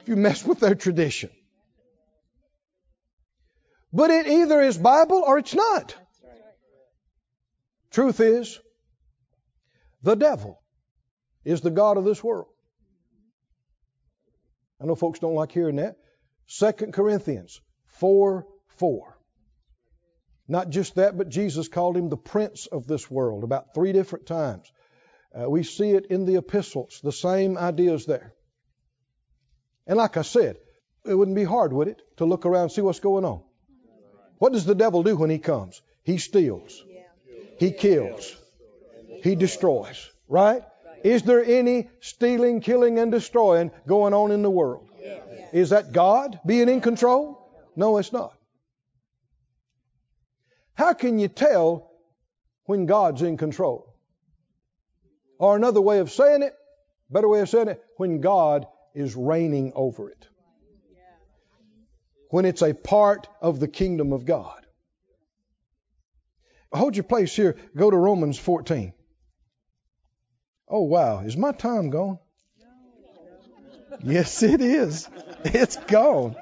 you 0.09 0.15
mess 0.15 0.43
with 0.43 0.59
their 0.59 0.75
tradition. 0.75 1.29
But 3.93 4.09
it 4.09 4.27
either 4.27 4.61
is 4.61 4.77
Bible 4.77 5.23
or 5.25 5.37
it's 5.37 5.53
not. 5.53 5.95
Truth 7.91 8.19
is, 8.19 8.59
the 10.03 10.15
devil 10.15 10.59
is 11.43 11.61
the 11.61 11.71
God 11.71 11.97
of 11.97 12.05
this 12.05 12.23
world. 12.23 12.47
I 14.81 14.85
know 14.85 14.95
folks 14.95 15.19
don't 15.19 15.35
like 15.35 15.51
hearing 15.51 15.77
that. 15.77 15.97
2 16.57 16.71
Corinthians 16.91 17.61
4 17.99 18.47
4. 18.77 19.17
Not 20.47 20.69
just 20.69 20.95
that, 20.95 21.15
but 21.17 21.29
Jesus 21.29 21.67
called 21.67 21.97
him 21.97 22.09
the 22.09 22.17
prince 22.17 22.65
of 22.65 22.87
this 22.87 23.09
world 23.11 23.43
about 23.43 23.75
three 23.75 23.91
different 23.91 24.25
times. 24.25 24.71
Uh, 25.35 25.47
we 25.47 25.61
see 25.63 25.91
it 25.91 26.07
in 26.07 26.25
the 26.25 26.37
epistles, 26.37 27.01
the 27.03 27.11
same 27.11 27.57
ideas 27.57 28.07
there. 28.07 28.33
And 29.89 29.97
like 29.97 30.17
I 30.17 30.21
said, 30.21 30.57
it 31.03 31.15
wouldn't 31.15 31.35
be 31.35 31.43
hard, 31.43 31.73
would 31.73 31.87
it, 31.87 31.99
to 32.17 32.25
look 32.25 32.45
around 32.45 32.63
and 32.63 32.71
see 32.71 32.81
what's 32.81 32.99
going 32.99 33.25
on? 33.25 33.41
What 34.37 34.53
does 34.53 34.63
the 34.63 34.75
devil 34.75 35.01
do 35.01 35.17
when 35.17 35.31
he 35.31 35.39
comes? 35.39 35.81
He 36.03 36.19
steals, 36.19 36.85
he 37.57 37.71
kills, 37.71 38.35
he 39.23 39.33
destroys, 39.33 40.09
right? 40.27 40.61
Is 41.03 41.23
there 41.23 41.43
any 41.43 41.89
stealing, 42.01 42.61
killing, 42.61 42.99
and 42.99 43.11
destroying 43.11 43.71
going 43.87 44.13
on 44.13 44.31
in 44.31 44.43
the 44.43 44.49
world? 44.49 44.87
Is 45.53 45.71
that 45.71 45.91
God 45.91 46.39
being 46.45 46.69
in 46.69 46.81
control? 46.81 47.51
No, 47.75 47.97
it's 47.97 48.13
not. 48.13 48.33
How 50.75 50.93
can 50.93 51.17
you 51.17 51.29
tell 51.29 51.89
when 52.65 52.85
God's 52.85 53.23
in 53.23 53.37
control? 53.37 53.91
Or 55.39 55.55
another 55.55 55.81
way 55.81 55.97
of 55.97 56.11
saying 56.11 56.43
it, 56.43 56.53
better 57.09 57.27
way 57.27 57.39
of 57.39 57.49
saying 57.49 57.69
it, 57.69 57.83
when 57.97 58.21
God 58.21 58.67
is 58.93 59.15
reigning 59.15 59.71
over 59.75 60.09
it. 60.09 60.27
When 62.29 62.45
it's 62.45 62.61
a 62.61 62.73
part 62.73 63.27
of 63.41 63.59
the 63.59 63.67
kingdom 63.67 64.13
of 64.13 64.25
God. 64.25 64.65
Hold 66.71 66.95
your 66.95 67.03
place 67.03 67.35
here. 67.35 67.57
Go 67.75 67.89
to 67.89 67.97
Romans 67.97 68.37
14. 68.37 68.93
Oh, 70.67 70.83
wow. 70.83 71.21
Is 71.21 71.35
my 71.35 71.51
time 71.51 71.89
gone? 71.89 72.19
Yes, 74.03 74.43
it 74.43 74.61
is. 74.61 75.09
It's 75.43 75.75
gone. 75.75 76.35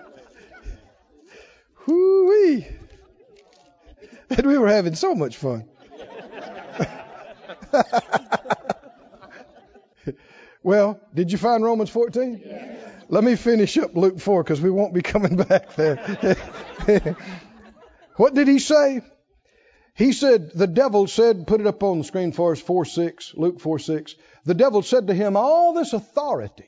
Whoo-wee. 1.86 2.68
And 4.30 4.46
we 4.46 4.58
were 4.58 4.68
having 4.68 4.96
so 4.96 5.16
much 5.16 5.38
fun. 5.38 5.66
well, 10.68 11.00
did 11.14 11.32
you 11.32 11.38
find 11.38 11.64
Romans 11.64 11.90
14? 11.90 12.42
Yes. 12.44 12.94
Let 13.08 13.24
me 13.24 13.38
finish 13.38 13.78
up 13.78 13.96
Luke 13.96 14.20
4 14.20 14.44
because 14.44 14.60
we 14.60 14.70
won't 14.70 14.94
be 14.94 15.02
coming 15.02 15.38
back 15.48 15.76
there. 15.76 15.96
what 18.18 18.34
did 18.34 18.50
he 18.50 18.60
say? 18.60 19.00
He 19.96 20.12
said, 20.12 20.52
the 20.54 20.68
devil 20.68 21.08
said, 21.08 21.48
put 21.48 21.62
it 21.62 21.68
up 21.68 21.82
on 21.84 22.00
the 22.00 22.04
screen 22.04 22.34
for 22.34 22.52
us, 22.52 22.60
4 22.60 22.84
6, 22.84 23.34
Luke 23.38 23.62
4 23.62 23.80
6. 23.80 24.16
The 24.44 24.54
devil 24.56 24.82
said 24.82 25.08
to 25.08 25.14
him, 25.14 25.38
All 25.38 25.74
this 25.74 25.94
authority 25.94 26.68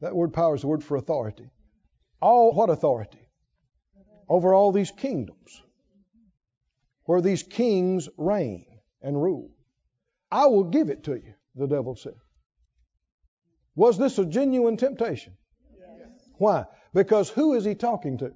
that 0.00 0.16
word 0.16 0.32
power 0.32 0.56
is 0.56 0.62
the 0.62 0.66
word 0.66 0.82
for 0.82 0.96
authority. 0.96 1.48
All 2.20 2.52
what 2.54 2.70
authority? 2.70 3.28
Over 4.28 4.52
all 4.52 4.72
these 4.72 4.90
kingdoms 4.90 5.62
where 7.04 7.20
these 7.20 7.44
kings 7.44 8.08
reign 8.18 8.66
and 9.00 9.22
rule. 9.22 9.52
I 10.28 10.46
will 10.46 10.64
give 10.64 10.90
it 10.90 11.04
to 11.04 11.14
you, 11.14 11.34
the 11.54 11.68
devil 11.68 11.94
said. 11.94 12.16
Was 13.74 13.98
this 13.98 14.18
a 14.18 14.24
genuine 14.24 14.76
temptation? 14.76 15.36
Yes. 15.78 16.08
Why? 16.38 16.64
Because 16.92 17.28
who 17.28 17.54
is 17.54 17.64
he 17.64 17.74
talking 17.74 18.18
to? 18.18 18.32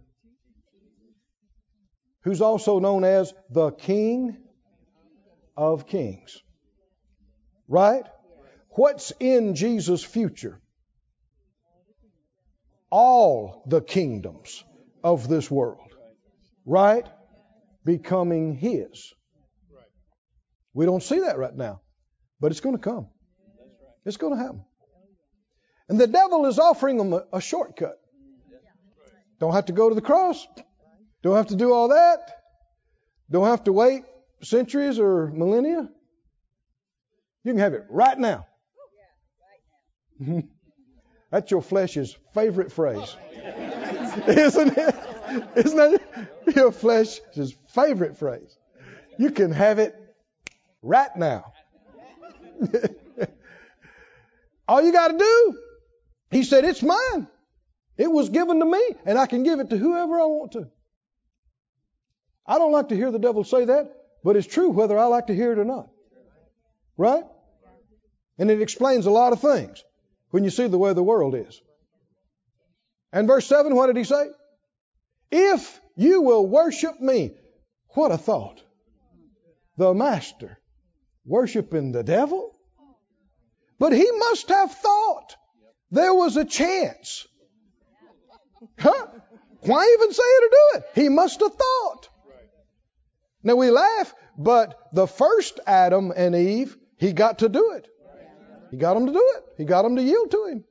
Who's 2.23 2.41
also 2.41 2.79
known 2.79 3.05
as 3.05 3.33
the 3.51 3.71
King 3.71 4.37
of 5.57 5.87
Kings. 5.87 6.43
Right? 7.69 8.05
What's 8.71 9.13
in 9.21 9.55
Jesus' 9.55 10.05
future? 10.05 10.61
all 12.91 13.63
the 13.67 13.81
kingdoms 13.81 14.65
of 15.05 15.29
this 15.29 15.51
world. 15.51 15.93
Right? 16.65 17.07
Becoming 17.85 18.55
his. 18.55 19.13
We 20.75 20.87
don't 20.87 21.03
see 21.03 21.21
that 21.21 21.39
right 21.39 21.55
now, 21.55 21.81
but 22.41 22.53
it's 22.53 22.61
going 22.61 22.77
to 22.77 22.83
come. 22.83 23.09
It's 24.05 24.17
going 24.17 24.37
to 24.37 24.43
happen. 24.43 24.65
And 25.89 25.99
the 25.99 26.07
devil 26.07 26.47
is 26.47 26.59
offering 26.59 26.99
them 26.99 27.13
a, 27.13 27.25
a 27.33 27.41
shortcut. 27.41 27.99
Don't 29.41 29.53
have 29.53 29.67
to 29.67 29.73
go 29.73 29.89
to 29.89 29.95
the 29.95 30.01
cross. 30.01 30.47
Don't 31.23 31.37
have 31.37 31.49
to 31.49 31.57
do 31.57 31.73
all 31.73 31.89
that. 31.89 32.19
Don't 33.31 33.47
have 33.47 33.65
to 33.65 33.73
wait 33.73 34.03
centuries 34.43 34.99
or 34.99 35.29
millennia. 35.29 35.89
You 37.45 37.53
can 37.53 37.59
have 37.59 37.75
it 37.75 37.85
right 37.89 38.19
now. 38.19 38.47
That's 41.31 41.51
your 41.51 41.63
flesh's 41.63 42.17
favorite 42.35 42.73
phrase. 42.73 43.17
Isn't 44.27 44.77
it? 44.77 44.95
Isn't 45.57 45.77
that 45.77 46.01
your 46.57 46.73
flesh's 46.73 47.55
favorite 47.69 48.17
phrase? 48.17 48.57
You 49.19 49.31
can 49.31 49.53
have 49.53 49.79
it 49.79 49.95
right 50.83 51.15
now. 51.17 51.53
All 54.69 54.83
you 54.83 54.93
got 54.93 55.09
to 55.09 55.19
do, 55.19 55.59
he 56.31 56.43
said, 56.43 56.65
it's 56.65 56.83
mine. 56.83 57.29
It 57.97 58.11
was 58.11 58.29
given 58.29 58.61
to 58.61 58.65
me, 58.65 58.83
and 59.05 59.19
I 59.19 59.27
can 59.27 59.43
give 59.43 59.61
it 59.61 59.71
to 59.71 59.77
whoever 59.77 60.21
I 60.21 60.27
want 60.27 60.53
to. 60.53 60.69
I 62.47 62.59
don't 62.59 62.73
like 62.73 62.89
to 62.89 62.97
hear 62.97 63.11
the 63.11 63.19
devil 63.19 63.45
say 63.45 63.67
that, 63.67 63.93
but 64.23 64.37
it's 64.37 64.47
true 64.47 64.71
whether 64.71 64.99
I 64.99 65.07
like 65.07 65.27
to 65.27 65.35
hear 65.35 65.53
it 65.53 65.59
or 65.59 65.65
not. 65.65 65.89
Right? 66.97 67.25
And 68.39 68.51
it 68.51 68.63
explains 68.63 69.07
a 69.07 69.11
lot 69.11 69.33
of 69.33 69.41
things 69.41 69.83
when 70.31 70.45
you 70.45 70.51
see 70.51 70.69
the 70.69 70.79
way 70.79 70.93
the 70.93 71.03
world 71.03 71.35
is. 71.35 71.61
And 73.13 73.27
verse 73.27 73.47
7, 73.47 73.75
what 73.75 73.87
did 73.87 73.97
he 73.97 74.05
say? 74.05 74.27
If 75.31 75.81
you 75.97 76.23
will 76.23 76.47
worship 76.47 77.01
me, 77.01 77.35
what 77.91 78.13
a 78.13 78.19
thought. 78.19 78.63
The 79.77 79.95
master 79.95 80.59
worshiping 81.25 81.93
the 81.93 82.03
devil? 82.03 82.55
But 83.79 83.93
he 83.93 84.11
must 84.11 84.49
have 84.49 84.73
thought 84.73 85.37
there 85.91 86.15
was 86.15 86.37
a 86.37 86.45
chance. 86.45 87.27
Huh? 88.79 89.07
Why 89.61 89.97
even 89.99 90.13
say 90.13 90.23
it 90.23 90.45
or 90.45 90.51
do 90.51 90.79
it? 90.79 91.03
He 91.03 91.09
must 91.09 91.41
have 91.41 91.55
thought. 91.55 92.09
Now 93.43 93.57
we 93.57 93.71
laugh, 93.71 94.15
but 94.37 94.79
the 94.93 95.07
first 95.07 95.61
Adam 95.67 96.13
and 96.15 96.35
Eve, 96.35 96.77
he 96.99 97.13
got 97.13 97.41
to 97.41 97.49
do 97.49 97.73
it. 97.73 97.89
He 98.71 98.77
got 98.77 98.95
them 98.95 99.07
to 99.07 99.13
do 99.13 99.35
it. 99.37 99.45
He 99.57 99.65
got 99.65 99.83
them 99.83 99.97
to 99.97 100.03
yield 100.03 100.31
to 100.31 100.47
him. 100.47 100.65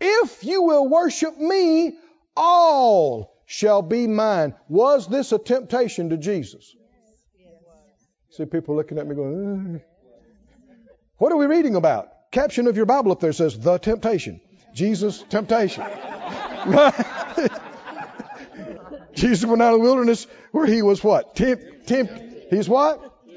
If 0.00 0.44
you 0.44 0.62
will 0.62 0.88
worship 0.88 1.36
me, 1.38 1.96
all 2.36 3.34
shall 3.46 3.82
be 3.82 4.06
mine. 4.06 4.54
Was 4.68 5.08
this 5.08 5.32
a 5.32 5.38
temptation 5.38 6.10
to 6.10 6.16
Jesus? 6.16 6.74
See 8.30 8.44
people 8.44 8.76
looking 8.76 8.98
at 8.98 9.06
me 9.06 9.14
going, 9.14 9.80
what 11.18 11.32
are 11.32 11.36
we 11.36 11.46
reading 11.46 11.76
about? 11.76 12.08
Caption 12.34 12.66
of 12.66 12.76
your 12.76 12.84
Bible 12.84 13.12
up 13.12 13.20
there 13.20 13.32
says, 13.32 13.56
The 13.56 13.78
Temptation. 13.78 14.42
Jesus, 14.74 15.24
temptation. 15.30 15.84
Jesus 19.14 19.48
went 19.48 19.62
out 19.62 19.74
of 19.74 19.78
the 19.78 19.84
wilderness 19.84 20.26
where 20.50 20.66
he 20.66 20.82
was 20.82 21.04
what? 21.04 21.36
Tempt, 21.36 21.86
tempt. 21.86 22.20
He's 22.50 22.68
what? 22.68 23.14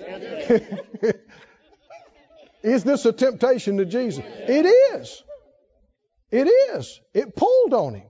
is 2.64 2.84
this 2.84 3.06
a 3.06 3.14
temptation 3.14 3.78
to 3.78 3.86
Jesus? 3.86 4.26
It 4.26 4.66
is. 4.66 5.24
It 6.32 6.48
is. 6.48 7.00
It 7.14 7.36
pulled 7.36 7.76
on 7.76 7.94
him. 7.94 8.10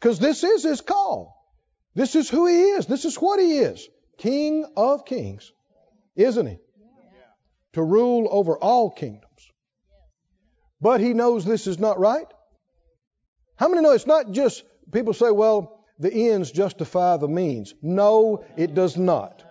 Because 0.00 0.18
this 0.18 0.42
is 0.42 0.62
his 0.62 0.80
call. 0.80 1.36
This 1.94 2.16
is 2.16 2.30
who 2.30 2.46
he 2.46 2.62
is. 2.62 2.86
This 2.86 3.04
is 3.04 3.16
what 3.16 3.40
he 3.40 3.58
is. 3.58 3.86
King 4.16 4.64
of 4.74 5.04
kings. 5.04 5.52
Isn't 6.16 6.46
he? 6.46 6.56
To 7.74 7.82
rule 7.82 8.26
over 8.30 8.56
all 8.56 8.90
kingdoms. 8.90 9.27
But 10.80 11.00
he 11.00 11.12
knows 11.12 11.44
this 11.44 11.66
is 11.66 11.78
not 11.78 11.98
right. 11.98 12.26
How 13.56 13.68
many 13.68 13.82
know 13.82 13.92
it's 13.92 14.06
not 14.06 14.30
just 14.30 14.62
people 14.92 15.12
say, 15.12 15.30
well, 15.30 15.84
the 15.98 16.30
ends 16.30 16.52
justify 16.52 17.16
the 17.16 17.28
means. 17.28 17.74
No, 17.82 18.44
it 18.56 18.74
does 18.74 18.96
not. 18.96 19.44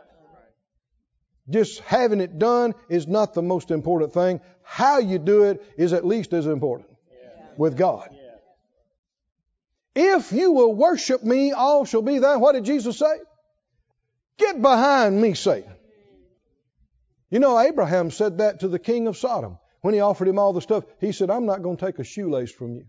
Just 1.50 1.80
having 1.82 2.22
it 2.22 2.40
done 2.40 2.74
is 2.90 3.08
not 3.08 3.34
the 3.34 3.42
most 3.42 3.72
important 3.72 4.14
thing. 4.14 4.42
How 4.64 5.00
you 5.00 5.20
do 5.20 5.44
it 5.44 5.64
is 5.78 5.94
at 5.94 6.06
least 6.06 6.34
as 6.34 6.46
important 6.46 6.90
with 7.58 7.78
God. 7.78 8.10
If 9.96 10.32
you 10.32 10.52
will 10.52 10.74
worship 10.74 11.24
me, 11.24 11.52
all 11.54 11.86
shall 11.86 12.02
be 12.02 12.20
thine. 12.20 12.40
What 12.40 12.54
did 12.54 12.66
Jesus 12.66 13.00
say? 13.00 13.18
Get 14.38 14.62
behind 14.62 15.20
me, 15.20 15.34
Satan. 15.34 15.74
You 17.30 17.40
know, 17.40 17.60
Abraham 17.60 18.12
said 18.12 18.38
that 18.38 18.62
to 18.62 18.68
the 18.68 18.80
king 18.80 19.08
of 19.08 19.18
Sodom 19.18 19.58
when 19.88 19.94
he 19.94 20.02
offered 20.02 20.28
him 20.28 20.38
all 20.38 20.52
the 20.52 20.60
stuff. 20.60 20.84
He 21.00 21.14
said, 21.14 21.30
I'm 21.30 21.46
not 21.46 21.64
going 21.64 21.78
to 21.78 21.86
take 21.86 21.98
a 21.98 22.04
shoelace 22.04 22.52
from 22.52 22.74
you. 22.74 22.86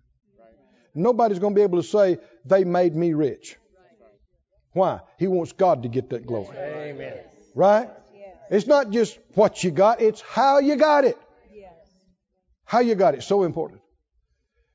Nobody's 0.97 1.39
going 1.39 1.55
to 1.55 1.57
be 1.57 1.63
able 1.63 1.81
to 1.81 1.87
say, 1.87 2.19
they 2.45 2.65
made 2.65 2.93
me 2.93 3.13
rich. 3.13 3.55
Why? 4.73 4.99
He 5.17 5.29
wants 5.29 5.53
God 5.53 5.85
to 5.85 5.89
get 5.89 6.11
that 6.11 6.27
glory. 6.27 6.57
Amen. 6.57 7.13
Right? 7.55 7.89
It's 8.51 8.67
not 8.67 8.91
just 8.91 9.17
what 9.35 9.63
you 9.63 9.71
got, 9.71 10.01
it's 10.01 10.21
how 10.23 10.59
you 10.59 10.75
got 10.75 11.05
it. 11.05 11.17
Yes. 11.55 11.71
How 12.65 12.81
you 12.81 12.97
got 12.97 13.15
it. 13.15 13.23
So 13.23 13.45
important. 13.45 13.81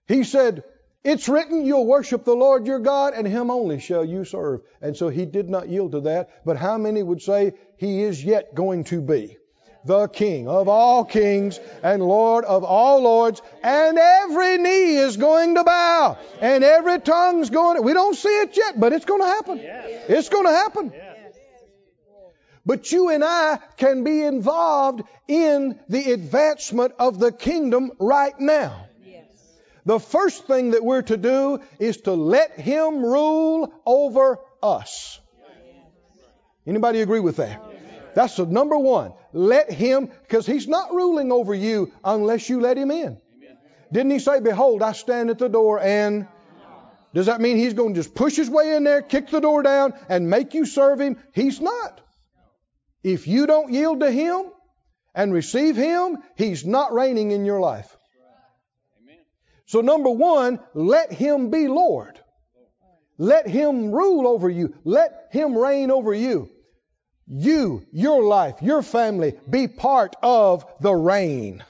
He 0.07 0.23
said, 0.23 0.63
It's 1.03 1.27
written, 1.27 1.65
you'll 1.65 1.85
worship 1.85 2.23
the 2.23 2.37
Lord 2.37 2.65
your 2.65 2.79
God, 2.79 3.15
and 3.15 3.27
him 3.27 3.51
only 3.51 3.81
shall 3.81 4.05
you 4.05 4.23
serve. 4.23 4.61
And 4.81 4.95
so 4.95 5.09
he 5.09 5.25
did 5.25 5.49
not 5.49 5.67
yield 5.67 5.91
to 5.91 5.99
that. 6.01 6.45
But 6.45 6.55
how 6.55 6.77
many 6.77 7.03
would 7.03 7.21
say 7.21 7.51
he 7.75 8.01
is 8.01 8.23
yet 8.23 8.55
going 8.55 8.85
to 8.85 9.01
be? 9.01 9.35
The 9.85 10.07
King 10.07 10.47
of 10.47 10.67
all 10.67 11.03
kings 11.05 11.59
and 11.83 12.01
Lord 12.01 12.45
of 12.45 12.63
all 12.63 13.01
lords, 13.01 13.41
and 13.63 13.97
every 13.97 14.57
knee 14.57 14.95
is 14.95 15.17
going 15.17 15.55
to 15.55 15.63
bow, 15.63 16.17
and 16.41 16.63
every 16.63 16.99
tongue's 16.99 17.49
going 17.49 17.77
to, 17.77 17.81
we 17.81 17.93
don't 17.93 18.15
see 18.15 18.41
it 18.41 18.55
yet, 18.55 18.79
but 18.79 18.93
it's 18.93 19.05
going 19.05 19.21
to 19.21 19.27
happen. 19.27 19.57
Yes. 19.57 20.05
It's 20.09 20.29
going 20.29 20.45
to 20.45 20.51
happen. 20.51 20.91
Yes. 20.93 21.09
But 22.65 22.91
you 22.91 23.09
and 23.09 23.23
I 23.23 23.59
can 23.75 24.03
be 24.03 24.23
involved 24.23 25.03
in 25.27 25.79
the 25.89 26.11
advancement 26.11 26.93
of 26.97 27.19
the 27.19 27.31
kingdom 27.31 27.91
right 27.99 28.39
now. 28.39 28.87
Yes. 29.05 29.25
The 29.85 29.99
first 29.99 30.47
thing 30.47 30.71
that 30.71 30.83
we're 30.83 31.01
to 31.01 31.17
do 31.17 31.59
is 31.79 31.97
to 32.01 32.13
let 32.13 32.57
Him 32.57 33.03
rule 33.03 33.73
over 33.85 34.39
us. 34.61 35.19
Anybody 36.65 37.01
agree 37.01 37.19
with 37.19 37.35
that? 37.37 37.72
That's 38.15 38.35
the 38.35 38.45
number 38.45 38.77
one. 38.77 39.13
Let 39.31 39.71
him, 39.71 40.07
because 40.21 40.45
he's 40.45 40.67
not 40.67 40.93
ruling 40.93 41.31
over 41.31 41.53
you 41.53 41.91
unless 42.03 42.49
you 42.49 42.61
let 42.61 42.77
him 42.77 42.91
in. 42.91 43.17
Didn't 43.91 44.11
he 44.11 44.19
say, 44.19 44.39
Behold, 44.39 44.81
I 44.81 44.93
stand 44.93 45.29
at 45.29 45.39
the 45.39 45.49
door 45.49 45.79
and. 45.79 46.27
Does 47.13 47.27
that 47.27 47.39
mean 47.39 47.57
he's 47.57 47.75
going 47.75 47.93
to 47.93 47.99
just 47.99 48.15
push 48.15 48.35
his 48.35 48.49
way 48.49 48.75
in 48.75 48.83
there, 48.83 49.03
kick 49.03 49.29
the 49.29 49.39
door 49.39 49.61
down, 49.61 49.93
and 50.09 50.31
make 50.31 50.55
you 50.55 50.65
serve 50.65 50.99
him? 50.99 51.17
He's 51.31 51.61
not. 51.61 52.01
If 53.03 53.27
you 53.27 53.45
don't 53.45 53.71
yield 53.71 53.99
to 53.99 54.09
him 54.09 54.45
and 55.13 55.31
receive 55.31 55.75
him, 55.75 56.17
he's 56.37 56.65
not 56.65 56.91
reigning 56.91 57.29
in 57.29 57.45
your 57.45 57.59
life. 57.59 57.95
So, 59.67 59.81
number 59.81 60.09
one, 60.09 60.59
let 60.73 61.11
him 61.11 61.51
be 61.51 61.67
Lord. 61.67 62.19
Let 63.19 63.47
him 63.47 63.91
rule 63.91 64.27
over 64.27 64.49
you. 64.49 64.73
Let 64.83 65.27
him 65.31 65.55
reign 65.55 65.91
over 65.91 66.15
you 66.15 66.49
you, 67.27 67.85
your 67.91 68.23
life, 68.23 68.61
your 68.61 68.81
family 68.81 69.33
be 69.49 69.67
part 69.67 70.15
of 70.21 70.65
the 70.81 70.93
reign 70.93 71.63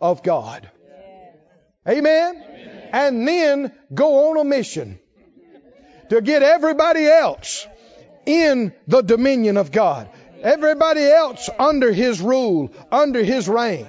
of 0.00 0.22
God. 0.22 0.70
Amen? 1.88 2.44
And 2.92 3.26
then 3.26 3.72
go 3.92 4.30
on 4.30 4.38
a 4.38 4.44
mission 4.44 4.98
to 6.10 6.20
get 6.20 6.42
everybody 6.42 7.06
else 7.06 7.66
in 8.26 8.72
the 8.86 9.02
dominion 9.02 9.56
of 9.56 9.72
God. 9.72 10.08
Everybody 10.42 11.04
else 11.04 11.50
under 11.58 11.92
His 11.92 12.20
rule, 12.20 12.72
under 12.92 13.22
His 13.22 13.48
reign. 13.48 13.86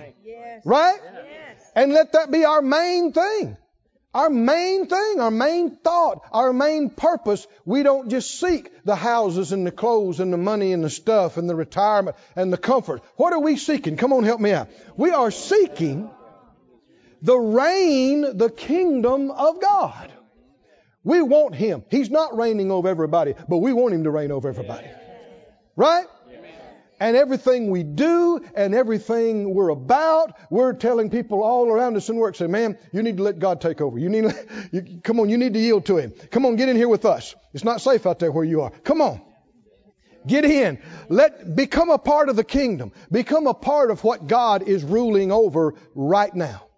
Right? 0.65 0.99
And 1.75 1.93
let 1.93 2.13
that 2.13 2.31
be 2.31 2.45
our 2.45 2.61
main 2.61 3.13
thing. 3.13 3.57
Our 4.13 4.31
main 4.31 4.87
thing, 4.87 5.19
our 5.19 5.29
main 5.29 5.75
thought, 5.75 6.25
our 6.31 6.51
main 6.51 6.89
purpose, 6.89 7.45
we 7.63 7.83
don't 7.83 8.09
just 8.09 8.39
seek 8.39 8.71
the 8.83 8.95
houses 8.95 9.51
and 9.51 9.67
the 9.67 9.71
clothes 9.71 10.19
and 10.19 10.33
the 10.33 10.37
money 10.37 10.73
and 10.73 10.83
the 10.83 10.89
stuff 10.89 11.37
and 11.37 11.47
the 11.47 11.55
retirement 11.55 12.17
and 12.35 12.51
the 12.51 12.57
comfort. 12.57 13.03
What 13.17 13.33
are 13.33 13.39
we 13.39 13.55
seeking? 13.55 13.97
Come 13.97 14.11
on, 14.11 14.23
help 14.23 14.41
me 14.41 14.51
out. 14.51 14.69
We 14.97 15.11
are 15.11 15.29
seeking 15.29 16.09
the 17.21 17.37
reign, 17.37 18.37
the 18.37 18.49
kingdom 18.49 19.29
of 19.29 19.61
God. 19.61 20.11
We 21.03 21.21
want 21.21 21.53
Him. 21.53 21.83
He's 21.91 22.09
not 22.09 22.35
reigning 22.35 22.71
over 22.71 22.87
everybody, 22.87 23.35
but 23.47 23.57
we 23.57 23.73
want 23.73 23.93
Him 23.93 24.05
to 24.05 24.11
reign 24.11 24.31
over 24.31 24.49
everybody. 24.49 24.87
Right? 25.75 26.07
And 26.99 27.15
everything 27.15 27.69
we 27.69 27.83
do 27.83 28.41
and 28.55 28.75
everything 28.75 29.53
we're 29.53 29.69
about, 29.69 30.37
we're 30.49 30.73
telling 30.73 31.09
people 31.09 31.43
all 31.43 31.69
around 31.69 31.95
us 31.95 32.09
in 32.09 32.17
work, 32.17 32.35
say, 32.35 32.47
man, 32.47 32.77
you 32.91 33.01
need 33.01 33.17
to 33.17 33.23
let 33.23 33.39
God 33.39 33.61
take 33.61 33.81
over. 33.81 33.97
You 33.97 34.09
need 34.09 34.23
to, 34.23 34.45
you, 34.71 35.01
come 35.01 35.19
on, 35.19 35.29
you 35.29 35.37
need 35.37 35.53
to 35.53 35.59
yield 35.59 35.85
to 35.85 35.97
Him. 35.97 36.13
Come 36.31 36.45
on, 36.45 36.55
get 36.55 36.69
in 36.69 36.75
here 36.75 36.89
with 36.89 37.05
us. 37.05 37.35
It's 37.53 37.63
not 37.63 37.81
safe 37.81 38.05
out 38.05 38.19
there 38.19 38.31
where 38.31 38.45
you 38.45 38.61
are. 38.61 38.71
Come 38.71 39.01
on. 39.01 39.21
Get 40.27 40.43
in. 40.45 40.79
Let, 41.07 41.55
become 41.55 41.89
a 41.89 41.97
part 41.97 42.29
of 42.29 42.35
the 42.35 42.43
kingdom. 42.43 42.91
Become 43.11 43.47
a 43.47 43.53
part 43.53 43.89
of 43.89 44.03
what 44.03 44.27
God 44.27 44.63
is 44.63 44.83
ruling 44.83 45.31
over 45.31 45.75
right 45.95 46.33
now 46.35 46.68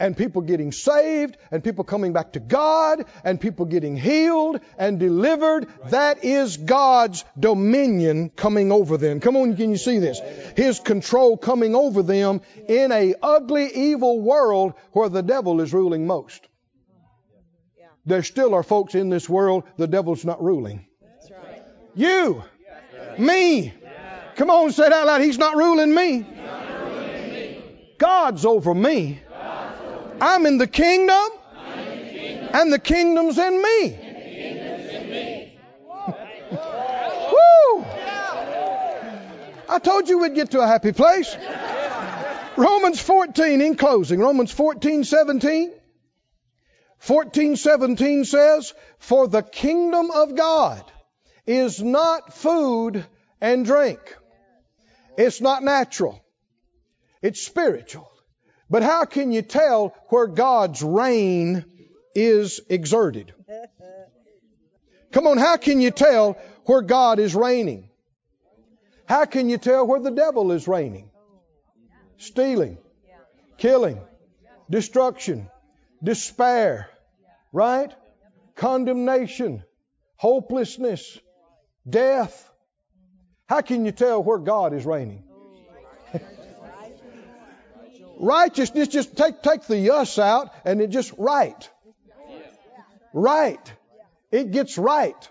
and 0.00 0.16
people 0.16 0.42
getting 0.42 0.72
saved 0.72 1.36
and 1.50 1.62
people 1.62 1.84
coming 1.84 2.12
back 2.12 2.32
to 2.32 2.40
God 2.40 3.04
and 3.24 3.40
people 3.40 3.66
getting 3.66 3.96
healed 3.96 4.60
and 4.78 4.98
delivered. 4.98 5.68
That 5.86 6.24
is 6.24 6.56
God's 6.56 7.24
dominion 7.38 8.30
coming 8.30 8.70
over 8.72 8.96
them. 8.96 9.20
Come 9.20 9.36
on, 9.36 9.56
can 9.56 9.70
you 9.70 9.76
see 9.76 9.98
this? 9.98 10.20
His 10.56 10.80
control 10.80 11.36
coming 11.36 11.74
over 11.74 12.02
them 12.02 12.40
in 12.68 12.92
a 12.92 13.14
ugly, 13.22 13.70
evil 13.74 14.20
world 14.20 14.74
where 14.92 15.08
the 15.08 15.22
devil 15.22 15.60
is 15.60 15.72
ruling 15.72 16.06
most. 16.06 16.46
There 18.06 18.22
still 18.22 18.54
are 18.54 18.62
folks 18.62 18.94
in 18.94 19.10
this 19.10 19.28
world 19.28 19.64
the 19.76 19.86
devil's 19.86 20.24
not 20.24 20.42
ruling. 20.42 20.86
You, 21.94 22.42
me. 23.18 23.74
Come 24.36 24.50
on, 24.50 24.70
say 24.70 24.86
it 24.86 24.92
out 24.92 25.06
loud. 25.06 25.20
He's 25.20 25.36
not 25.36 25.56
ruling 25.56 25.92
me. 25.92 26.24
God's 27.98 28.46
over 28.46 28.72
me. 28.72 29.20
I'm 30.20 30.46
in 30.46 30.58
the 30.58 30.66
kingdom, 30.66 31.24
and 32.52 32.72
the 32.72 32.78
kingdom's 32.78 33.38
in 33.38 33.62
me. 33.62 33.90
Woo! 37.32 37.84
I 39.68 39.78
told 39.82 40.08
you 40.08 40.18
we'd 40.18 40.34
get 40.34 40.52
to 40.52 40.60
a 40.60 40.66
happy 40.66 40.92
place. 40.92 41.36
Romans 42.56 43.00
14 43.00 43.60
in 43.60 43.76
closing. 43.76 44.18
Romans 44.18 44.50
14, 44.50 45.04
17. 45.04 45.72
14, 46.98 47.56
17 47.56 48.24
says, 48.24 48.74
For 48.98 49.28
the 49.28 49.42
kingdom 49.42 50.10
of 50.10 50.34
God 50.34 50.82
is 51.46 51.80
not 51.80 52.34
food 52.34 53.06
and 53.40 53.64
drink. 53.64 54.00
It's 55.16 55.40
not 55.40 55.62
natural. 55.62 56.20
It's 57.22 57.40
spiritual. 57.40 58.10
But 58.70 58.82
how 58.82 59.04
can 59.04 59.32
you 59.32 59.42
tell 59.42 59.94
where 60.08 60.26
God's 60.26 60.82
reign 60.82 61.64
is 62.14 62.60
exerted? 62.68 63.32
Come 65.12 65.26
on, 65.26 65.38
how 65.38 65.56
can 65.56 65.80
you 65.80 65.90
tell 65.90 66.38
where 66.66 66.82
God 66.82 67.18
is 67.18 67.34
reigning? 67.34 67.88
How 69.06 69.24
can 69.24 69.48
you 69.48 69.56
tell 69.56 69.86
where 69.86 70.00
the 70.00 70.10
devil 70.10 70.52
is 70.52 70.68
reigning? 70.68 71.10
Stealing, 72.18 72.76
killing, 73.56 74.00
destruction, 74.68 75.48
despair, 76.02 76.90
right? 77.52 77.90
Condemnation, 78.54 79.62
hopelessness, 80.16 81.18
death. 81.88 82.50
How 83.46 83.62
can 83.62 83.86
you 83.86 83.92
tell 83.92 84.22
where 84.22 84.38
God 84.38 84.74
is 84.74 84.84
reigning? 84.84 85.24
Righteousness, 88.18 88.88
just 88.88 89.16
take, 89.16 89.42
take 89.42 89.66
the 89.66 89.90
us 89.94 90.18
out 90.18 90.52
and 90.64 90.80
it 90.80 90.90
just 90.90 91.12
right. 91.16 91.70
Right. 93.12 93.72
It 94.32 94.50
gets 94.50 94.76
right. 94.76 95.30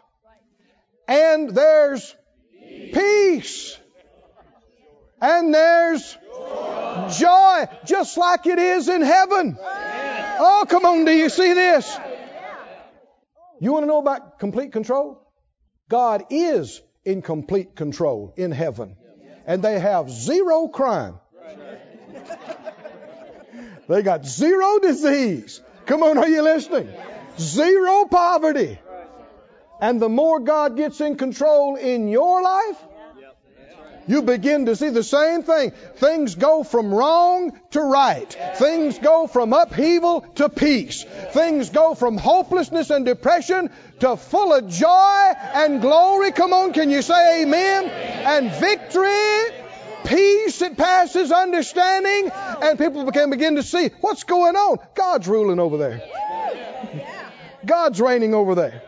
And 1.08 1.50
there's 1.50 2.16
peace. 2.94 3.78
And 5.22 5.54
there's 5.54 6.18
joy, 7.18 7.66
just 7.86 8.18
like 8.18 8.46
it 8.46 8.60
is 8.60 8.88
in 8.88 9.02
heaven. 9.02 9.58
Oh, 9.60 10.66
come 10.70 10.86
on, 10.86 11.06
do 11.06 11.12
you 11.12 11.30
see 11.30 11.54
this? 11.54 11.98
You 13.60 13.74
want 13.74 13.84
to 13.84 13.88
know 13.88 14.00
about 14.00 14.40
complete 14.40 14.72
control? 14.72 15.28
God 15.90 16.26
is 16.30 16.82
in 17.04 17.22
complete 17.22 17.76
control 17.76 18.34
in 18.38 18.52
heaven. 18.52 18.96
And 19.46 19.64
they 19.64 19.80
have 19.80 20.10
zero 20.10 20.68
crime. 20.68 21.20
They 23.88 24.02
got 24.02 24.26
zero 24.26 24.80
disease. 24.80 25.62
Come 25.86 26.04
on, 26.04 26.18
are 26.18 26.28
you 26.28 26.42
listening? 26.42 26.90
Zero 27.40 28.06
poverty. 28.06 28.80
And 29.80 30.02
the 30.02 30.10
more 30.10 30.40
God 30.40 30.76
gets 30.76 31.00
in 31.02 31.16
control 31.16 31.76
in 31.76 32.08
your 32.08 32.42
life, 32.42 32.78
you 34.08 34.22
begin 34.22 34.68
to 34.68 34.76
see 34.76 34.90
the 34.90 35.04
same 35.04 35.44
thing. 35.44 35.72
Things 35.98 36.36
go 36.36 36.64
from 36.64 36.94
wrong 36.94 37.60
to 37.72 37.82
right. 37.82 38.56
Things 38.56 38.98
go 39.00 39.28
from 39.28 39.52
upheaval 39.52 40.22
to 40.36 40.48
peace. 40.48 41.04
Things 41.32 41.70
go 41.70 41.94
from 41.94 42.18
hopelessness 42.18 42.90
and 42.90 43.06
depression 43.06 43.70
to 44.00 44.16
full 44.16 44.54
of 44.54 44.70
joy 44.70 45.34
and 45.54 45.82
glory. 45.82 46.32
Come 46.32 46.54
on, 46.54 46.72
can 46.72 46.90
you 46.90 47.02
say 47.02 47.44
amen? 47.44 47.86
And 47.86 48.52
victory 48.52 49.57
peace 50.08 50.60
that 50.60 50.78
passes 50.78 51.32
understanding, 51.32 52.32
and 52.62 52.80
people 52.80 53.12
can 53.12 53.30
begin 53.30 53.56
to 53.56 53.64
see 53.64 53.90
what's 54.02 54.24
going 54.24 54.56
on. 54.56 54.80
God's 54.96 55.28
ruling 55.28 55.60
over 55.60 55.78
there. 55.78 56.02
God's 57.66 58.00
reigning 58.00 58.34
over 58.34 58.56
there. 58.56 58.82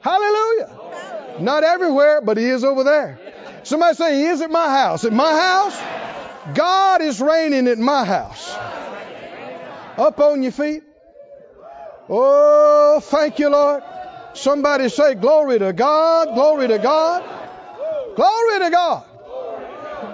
Hallelujah. 0.00 1.38
Not 1.40 1.64
everywhere, 1.64 2.20
but 2.20 2.36
He 2.36 2.44
is 2.44 2.64
over 2.64 2.84
there. 2.84 3.18
Somebody 3.62 3.96
say, 3.96 4.16
He 4.16 4.26
is 4.26 4.40
at 4.40 4.50
my 4.50 4.68
house. 4.68 5.04
At 5.04 5.12
my 5.12 5.32
house, 5.32 6.54
God 6.54 7.02
is 7.02 7.20
reigning 7.20 7.68
at 7.68 7.78
my 7.78 8.04
house. 8.04 8.54
Up 9.96 10.18
on 10.20 10.42
your 10.42 10.52
feet. 10.52 10.82
Oh, 12.08 13.00
thank 13.00 13.38
you, 13.38 13.48
Lord. 13.48 13.82
Somebody 14.34 14.88
say, 14.88 15.14
Glory 15.14 15.58
to 15.58 15.72
God, 15.72 16.34
glory 16.34 16.68
to 16.68 16.78
God, 16.78 17.24
glory 18.16 18.58
to 18.58 18.70
God. 18.70 19.04